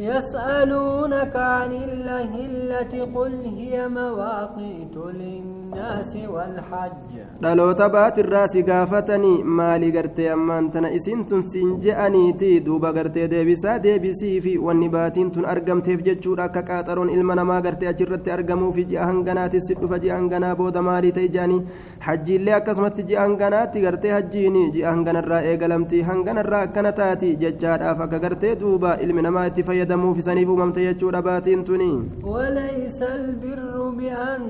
[0.00, 7.12] يسألونك عن الله التي قل هي مواقيت للناس والحج.
[7.42, 14.40] لو تبات الرأس قافتني ما لقرت أمان تنئسين تنسين جأني تي دوبا قرت ديبسا ديبسي
[14.40, 16.18] في والنباتين تن أرقم تفجد
[16.54, 21.58] كاكاترون إلمنا ما قرت أجرت أرقمو في جأهن قناتي السلو فجأهن قنابو دماري تيجاني.
[22.06, 28.52] Hajjiillee akkasumatti ji'a hanganaatti gartee hajjiini ji'a hanganarraa eegalamti hanganarraa akkana taati jechaadhaaf akka gartee
[28.62, 31.90] duuba ilmi namaa itti fayyadamuuf isaniif uumamte jechuudha baatiin tuni
[32.24, 33.60] وليس البر
[33.98, 34.42] بأن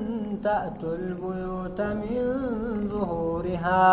[0.43, 2.23] تأتوا البيوت من
[2.93, 3.83] ظهورها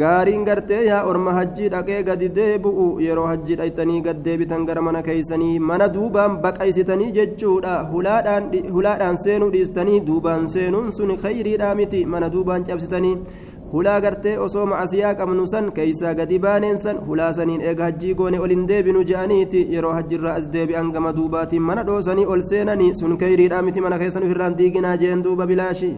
[0.00, 5.02] gaariin gartee yaa orma hajjii dhaqee gadi deebi'u yeroo hajjii dhaytanii gad deebitan gara mana
[5.08, 12.64] keeysanii mana duubaan baqaysitanii jechuudha hulaadhaan seenuu dhiistanii duubaan seenuun sun khayriidhaa miti mana duubaan
[12.68, 13.45] cabsitanii You.
[13.72, 18.38] Hulaa gartee osoo macasiyaa qabnu san keeysaa gadi baaneen san hulaa saniin eega hajjii goone
[18.44, 23.16] ol hin deebinu je'aniiti yeroo hajjirraa as deebi'an gama duubaatiin mana dhoosanii ol seenanii sun
[23.22, 25.90] khayriidhaa miti mana keessan ofirraan diiginaa jeen duuba bilaashi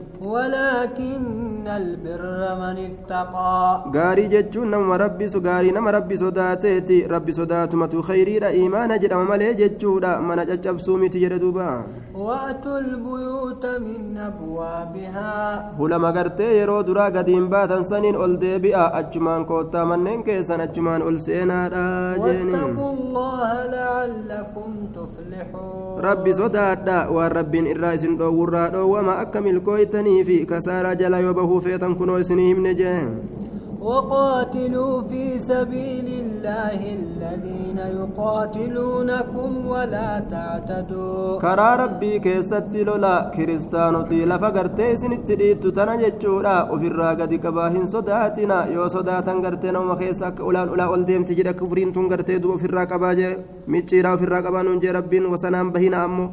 [3.96, 10.12] gaarii jechuun nama rabbisu gaarii nama rabbi sodaateeti rabbi sodaatumatu khayriidha iimaana jedhama malee jechuudha
[10.30, 11.68] mana caccabsuu miti jedhe duuba
[12.18, 19.84] وأتوا البيوت من أبوابها hulama gartee yeroo duraa gadiin baatan saniin ol deebi'a achumaan koottaa
[19.92, 21.84] manneen keessan achumaan ol seenaadha
[22.24, 30.20] jeeni واتقوا الله لعلكم تفلحون rabbi sodaadha waan rabbiin irraa isin dhoowwurraa dhoowwama akka milkooytanii
[30.28, 33.00] fi kasaaraa jala yoo bahuu feetan kunoo isinii himne jee
[33.88, 41.40] وقاتلوا في سبيل الله الذين يقاتلونكم ولا تعتدوا.
[41.44, 47.84] كرا ربي كيست لولا كريستانو تي لفقر تيسن التليد تتنا جتشورا وفي الراقة دي كباهن
[47.94, 53.30] صداتنا يو صداتن غرتنا ومخيسك أولان أولا أولديم تجد كفرين تنغرتي دو في الراقة باجي
[53.72, 56.26] ميتشيرا في الراقة بانون جي ربين وسنام بهين أمو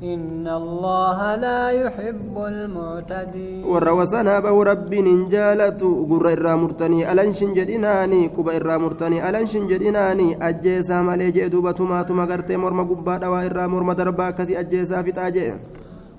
[0.00, 3.64] إن الله لا يحب المعتدين.
[3.68, 11.60] ورواسنا بو ربي نجالتو قرر رامرتني ألنشن جديناني قبر رامرتني ألنشن جديناني أجيسا مالي جئدو
[11.60, 15.52] باتو ماتو مغرتي مرمى قبادا كسي أجيسا في تاجئ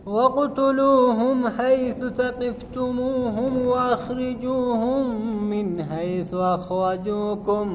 [0.06, 5.04] واقتلوهم حيث ثقفتموهم واخرجوهم
[5.49, 7.68] من حيث اخرجوكم.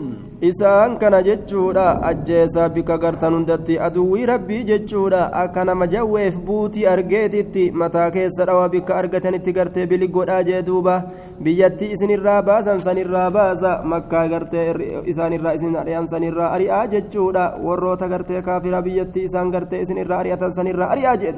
[0.44, 8.30] إسان كان جتشورا أجيسا بك قرطان دتي أدوي ربي جتشورا أكان مجويف بوتي أرغيتي متاكي
[8.30, 11.02] سروا بك أرغتان تقرتي بلقو راجي دوبا
[11.40, 13.54] بيتي إسن الرابا سن سن الرابا
[13.84, 14.62] مكا قرتي
[15.10, 20.20] إسان الرا إسن سن الرا أري آجتشورا ورو تقرتي كافرا بيتي إسان قرتي إسن الرا
[20.20, 21.32] أري سن الرا أري آجي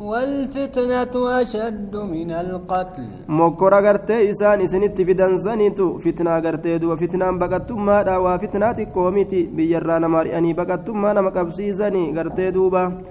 [0.00, 3.08] والفتنة أشد من القتل.
[3.28, 10.08] مكورا غرتي إسان إسنت في دنزانيتو فتنة غرتي دو فتنة بغتتما دا وفتنة كوميتي بيرانا
[10.08, 13.02] ماري أني بغتتما نمكبسي زاني غرتي دوبا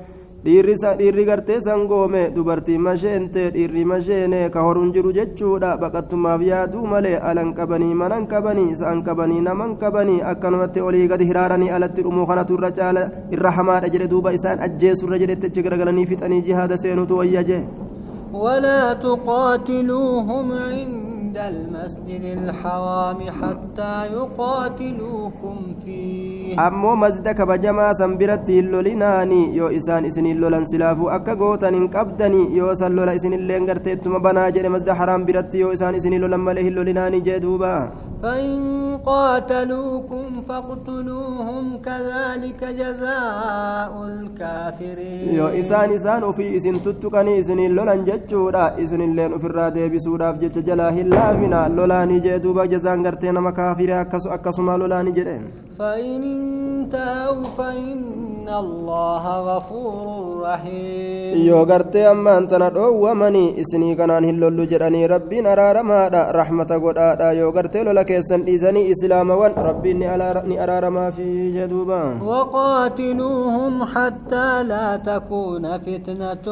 [0.48, 7.50] dhiirri gartee sangoome dubartiin masheente dhiirri masheene ka horuun jiru jechuudha baqattummaaf yaaduu malee alan
[7.58, 12.72] qabanii manan qabanii isaan qabanii naman qabanii akkanumatti olii gadi hiraaranii alatti dhumuu kanatu irra
[12.80, 13.04] caala
[13.38, 17.44] irra hamaadha jedhe duuba isaan ajjeesurra jedhetti garagalanii fixanii jihaada seenutu wayya
[18.34, 21.07] ولا تقاتلوهم عند
[21.40, 26.38] المسجد الحرام حتى يقاتلوكم فيه
[29.58, 34.20] yoo isaan isinin lolan silaafuu akka gootan hin qabdanii yoo san lola isinilleen gartee ittuma
[34.28, 37.74] banaa jedhe masjida haraam biratti yoo isaan isinii lolan malee hin lolinaanii jee duuba
[38.24, 48.64] فإن قاتلوكم فاقتلوهم كذلك جزاء الكافرين yoo isaan isaan ofii isin tuttuqanii isiniin lolan jechuudha
[48.84, 53.96] isinilleen ofirraa deebisuudhaaf jecha jalaa hin laafina lolaanii jee duuba jazaan gartee nama kaafire
[54.36, 55.34] akkasuma lolaanii jedhe
[55.80, 64.66] فإن انتهوا فإن الله غفور رحيم yoo gartee ammaan tana dhoowwamanii isinii kanaan hin lollu
[64.72, 70.00] jedhanii rabbiin araaramaadha rahmata godhaadha yoo gartee lola keessan dhiisanii islaamawan rabbiin
[70.50, 72.00] ni araaramaafii jedhuuba
[72.32, 76.48] وقاتلوهم حتى لا تكون فتنة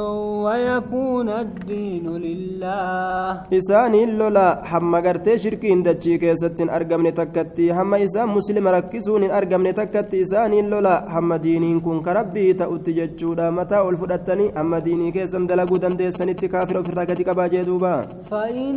[0.45, 8.29] ويكون الدين لله isaaniin lola hamma gartee shirkiin dachii keessatti hin argamne takkatti hamma isaan
[8.37, 8.71] muslima
[9.15, 13.95] rakkisuun hin argamne takkatti isaaniin lola hamma diiniin kun ka rabbii ta'utti jechuudha mataa ol
[14.01, 17.93] fudhattanii hamma diinii keessan dalaguu dandeessanitti kaafira ofirraa gadi qabaa jee duuba
[18.31, 18.75] فإن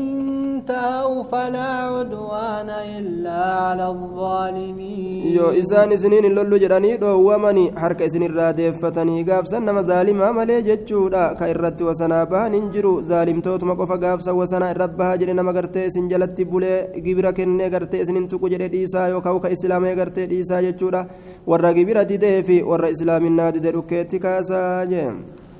[0.59, 8.53] انتهوا فلا عدوان إلا على الظالمين yoo isaan isiniin hin lollu jedhanii dhoowwamanii harka isinirraa
[8.57, 14.36] deeffatanii gaafsan nama zaalimaa malee jechuudha ka irratti wasanaa bahan hin jiru zaalimtootuma qofa gaafsan
[14.41, 18.68] wasanaa irra bahaa jedhe nama gartee isin jalatti bulee gibira kennee gartee isinin tuqu jedhe
[18.74, 19.34] dhiisaa yookaan
[20.29, 21.07] gartee dhiisaa jechuudha
[21.47, 25.11] warra gibira didee fi warra islaaminaa dide dhukkeetti kaasaa jee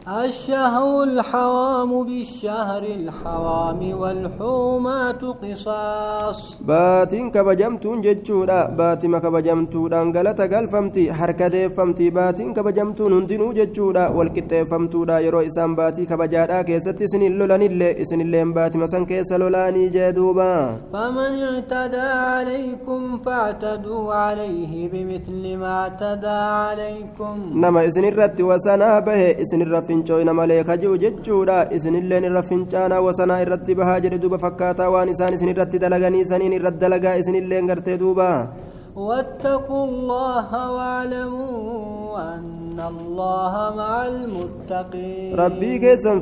[0.09, 6.41] الشهر الحرام بالشهر الحرام والحومات قصاص.
[6.61, 14.65] باتين كبجمتون جتشورا باتي كبجمتون انقلتا قال فمتي حركة فمتي باتين كبجمتون انتنو جتشورا والكتة
[14.65, 19.33] فمتورا يرو إسام باتي كبجارا كيستي سن اللولان اللي اسن اللي باتي ما سن كيس
[19.33, 19.89] لولاني
[20.93, 27.35] فمن اعتدى عليكم فاعتدوا عليه بمثل ما اعتدى عليكم.
[27.55, 33.79] نما اسن الرد وسنابه اسن الرد fincooyna malee kaji'u jechuudha isinilleen irra fincaanaa wasanaa irratti
[33.81, 38.31] bahaa jedhe duuba fakkaataa waan isaan isinirratti dalaganii saniin irratti dalagaa isinilleen gartee duuba
[38.99, 45.39] واتقوا الله واعلموا أن الله مع المتقين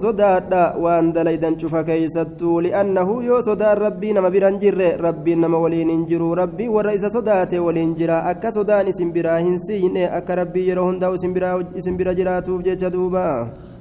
[0.04, 5.88] sodaadha waan dalaydan cufa keeysattuu li'annahu yoo sodaan rabbii nama biran jirre rabbiin nama waliin
[5.88, 10.36] hin jiru rabbii warra isa sodaate waliin jira akka sodaan isin biraa hin siine akka
[10.42, 11.96] rabbii yeroo hundaa'u isin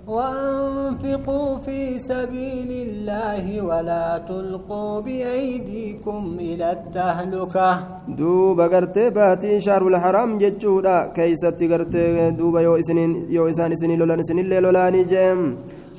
[0.07, 7.69] وأنفقوا في سبيل الله ولا تلقوا بأيديكم إلى التهلكة.
[8.07, 11.95] دوبا قرت باتي شهر الحرام جتشورا كيسة قرت
[12.37, 15.39] دوبا يو إسنين يو إسان إسنين لولان إسنين لولاني جيم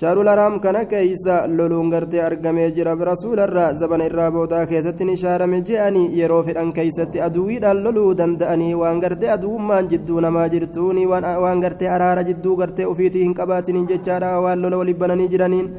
[0.01, 5.61] shaarul haraam kana keeysa loluun gartee argamee jira rasuularraa zabana irraa boodaa keessatti ni shaarame
[5.69, 11.89] je'anii yeroo fedhan keeysatti aduwwiidhaan loluu danda'anii waan gartee aduwwummaan jidduu namaa jirtuuni waan gartee
[11.97, 15.71] araara jidduu gartee ufiitii hin qabaatiniin jechaadha waan lola waliin bananii jiraniin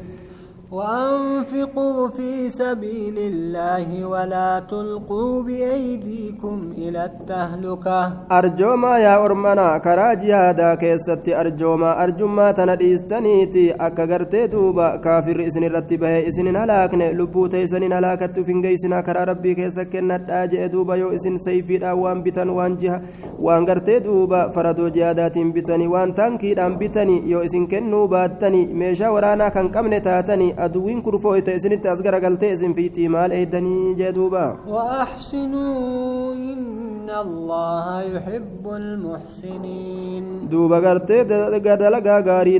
[0.72, 8.12] وأنفقوا في سبيل الله ولا تلقوا بأيديكم إلى التهلكة.
[8.32, 16.28] أرجوما يا أرمنا كراجي هذا كيستي أرجوما أرجوما تندي استنيتي أكغرتي دوبا كافر إسن رتبه
[16.28, 21.76] إسن نلاكن لبو تيسن نلاكت فنجي سنا كرا ربي كيسكن نتاج دوبا يو إسن سيفي
[21.76, 23.02] الأوان بتن وان جها
[23.40, 29.08] وان غرتي دوبا فردو جادات بتني وان تنكي دان بتني يو إسن كنو باتني ميشا
[29.08, 36.34] ورانا كان كمنتاتني aduwwiin kurfooyte isinitti as garagaltee isin fiixii maal eeydanii jee duuba وأحسنوا
[36.34, 40.24] إن الله يحب المحسنين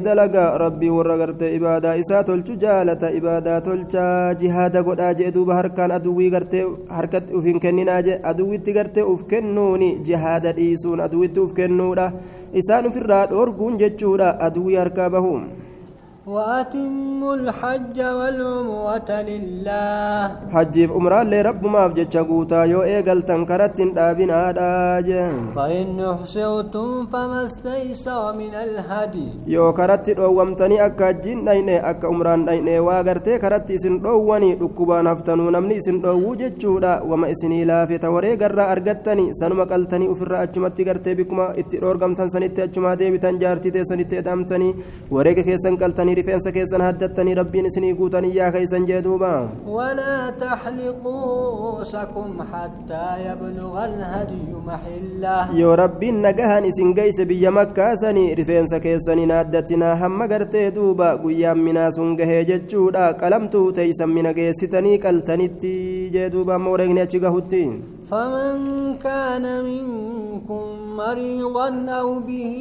[0.09, 5.91] dalagaa rabbii warra gartee ibaadaa isaa tolchu jaalata ibaadaa tolchaa jihaada godhaa jee duuba harkaan
[5.99, 6.65] aduwwii gartee
[6.99, 12.13] harkatti uf hin kenninaa jee aduwwitti gartee uf kennuuni jihaada dhiisuun aduwwitti uf kennuudha
[12.63, 15.33] isaan ufirraa dhoorguun jechuudha aduwwii harkaa bahu
[16.29, 24.69] وأتموا الحج والعمرة لله hajjiif umraallee rabbumaaf jecha guutaa yoo eegaltan karatti hin dhaabinaadha
[25.09, 32.45] jeen فإن أحصرتم فما استيسر من الهدي yoo karatti dhoowwamtanii akka hajjiin dhayne akka umraan
[32.49, 38.11] dhayne waa gartee karatti isin dhoowwanii dhukkubaan haftanuu namni isin dhoowwuu jechuudha wama isinii laafeta
[38.17, 44.17] wareegarraa argattanii sanuma qaltanii ufirraa achumatti gartee bikkuma itti dhoorgamtan sanitti achumaa deebitan jaartii teessanitti
[44.23, 44.73] edamtanii
[45.17, 49.33] wareega keessan qaltanii rifeensa keessan haddattanii rabbiin isinii guutanii yaa keeysan jee duuba
[49.67, 51.25] ولا تحلقوا
[51.65, 59.95] رؤوسكم حتى يبلغ الهدي محله yoo rabbiin nagahan isin geeyse biyya makkaasanii rifeensa keessaniin haddatinaa
[60.03, 65.73] hamma gartee duuba guyyaan minaa sun gahee jechuudha qalamtuu teeysan mina geessitanii qaltanitti
[66.17, 67.65] jee duuba amma wareegni achi gahutti
[68.11, 68.57] فمن
[69.05, 70.65] كان منكم
[70.97, 71.69] مريضا
[72.01, 72.57] أو به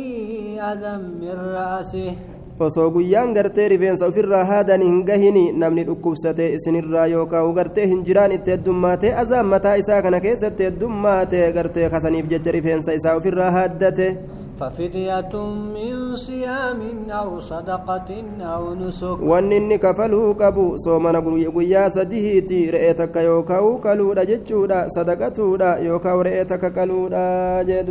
[0.71, 2.15] أذى من رأسه
[2.59, 8.31] osoo guyyaan gartee rifeensa ofirraa haadan hin gahini namni dhukkubsatee isinirraa yookaan gartee hin jiraan
[8.37, 14.09] itti heddummaatee azaan mataa isaa kana keessatti heddummaate gartee kasaniif jecha rifeensa isaa ofirraa haaddate
[14.57, 15.33] ففدية
[15.75, 18.09] من صيام أو صدقة
[18.41, 25.77] أو نسك wanni inni kafaluu qabu soomana guyyaa sadihiiti re'ee takka yookaan qaluudha jechuudha sadaqatuudha
[25.85, 27.83] yookaan re'ee takka qaluudha jee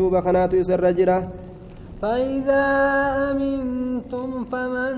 [2.02, 2.64] فإذا
[3.30, 4.94] أمنتم فمن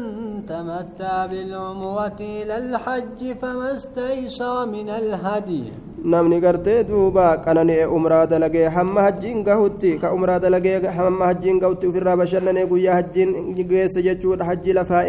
[0.49, 5.65] تمتع بالعمرة إلى الحج فما استيسر من الهدي.
[6.05, 11.93] نم نقرت دوبا كان ني عمرة دلقي حم حجين قهوتي كعمرة دلقي حم حجين قهوتي
[11.93, 13.31] في الرابشن ني قويا حجين
[13.71, 15.01] قيس جتشود حجي لفا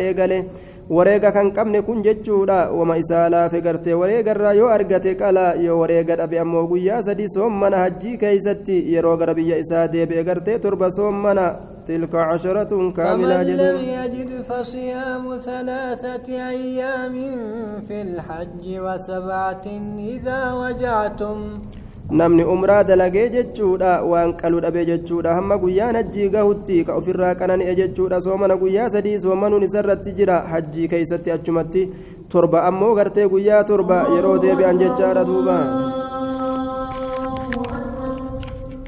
[0.90, 6.16] wareega kan qabne kun jechuudha wama isaa laafe gartee wareegarraa yoo argate qala yoo wareega
[6.22, 11.50] dhabe ammoo guyyaa sadii soommana hajjii keeysatti yeroo gara biyya isaa deebi'e gartee torba soommana
[11.90, 17.16] تلك عشرة كاملة فمن لم يجد فصيام ثلاثة أيام
[17.88, 19.66] في الحج وسبعة
[20.16, 21.38] إذا وجعتم
[22.12, 25.34] namni umraa dalagee jechuudha waan qalu dhabee jechuudha.
[25.38, 30.40] Hamma guyyaan hajjii gahutti ka ofirraa qanani'e jechuudha soomana guyyaa sadii soomanuun isarratti jira.
[30.52, 31.90] Hajjii keeysatti achumatti
[32.30, 32.64] torba.
[32.70, 35.58] Ammoo gartee guyyaa torba yeroo deebi'an jechaadha duuba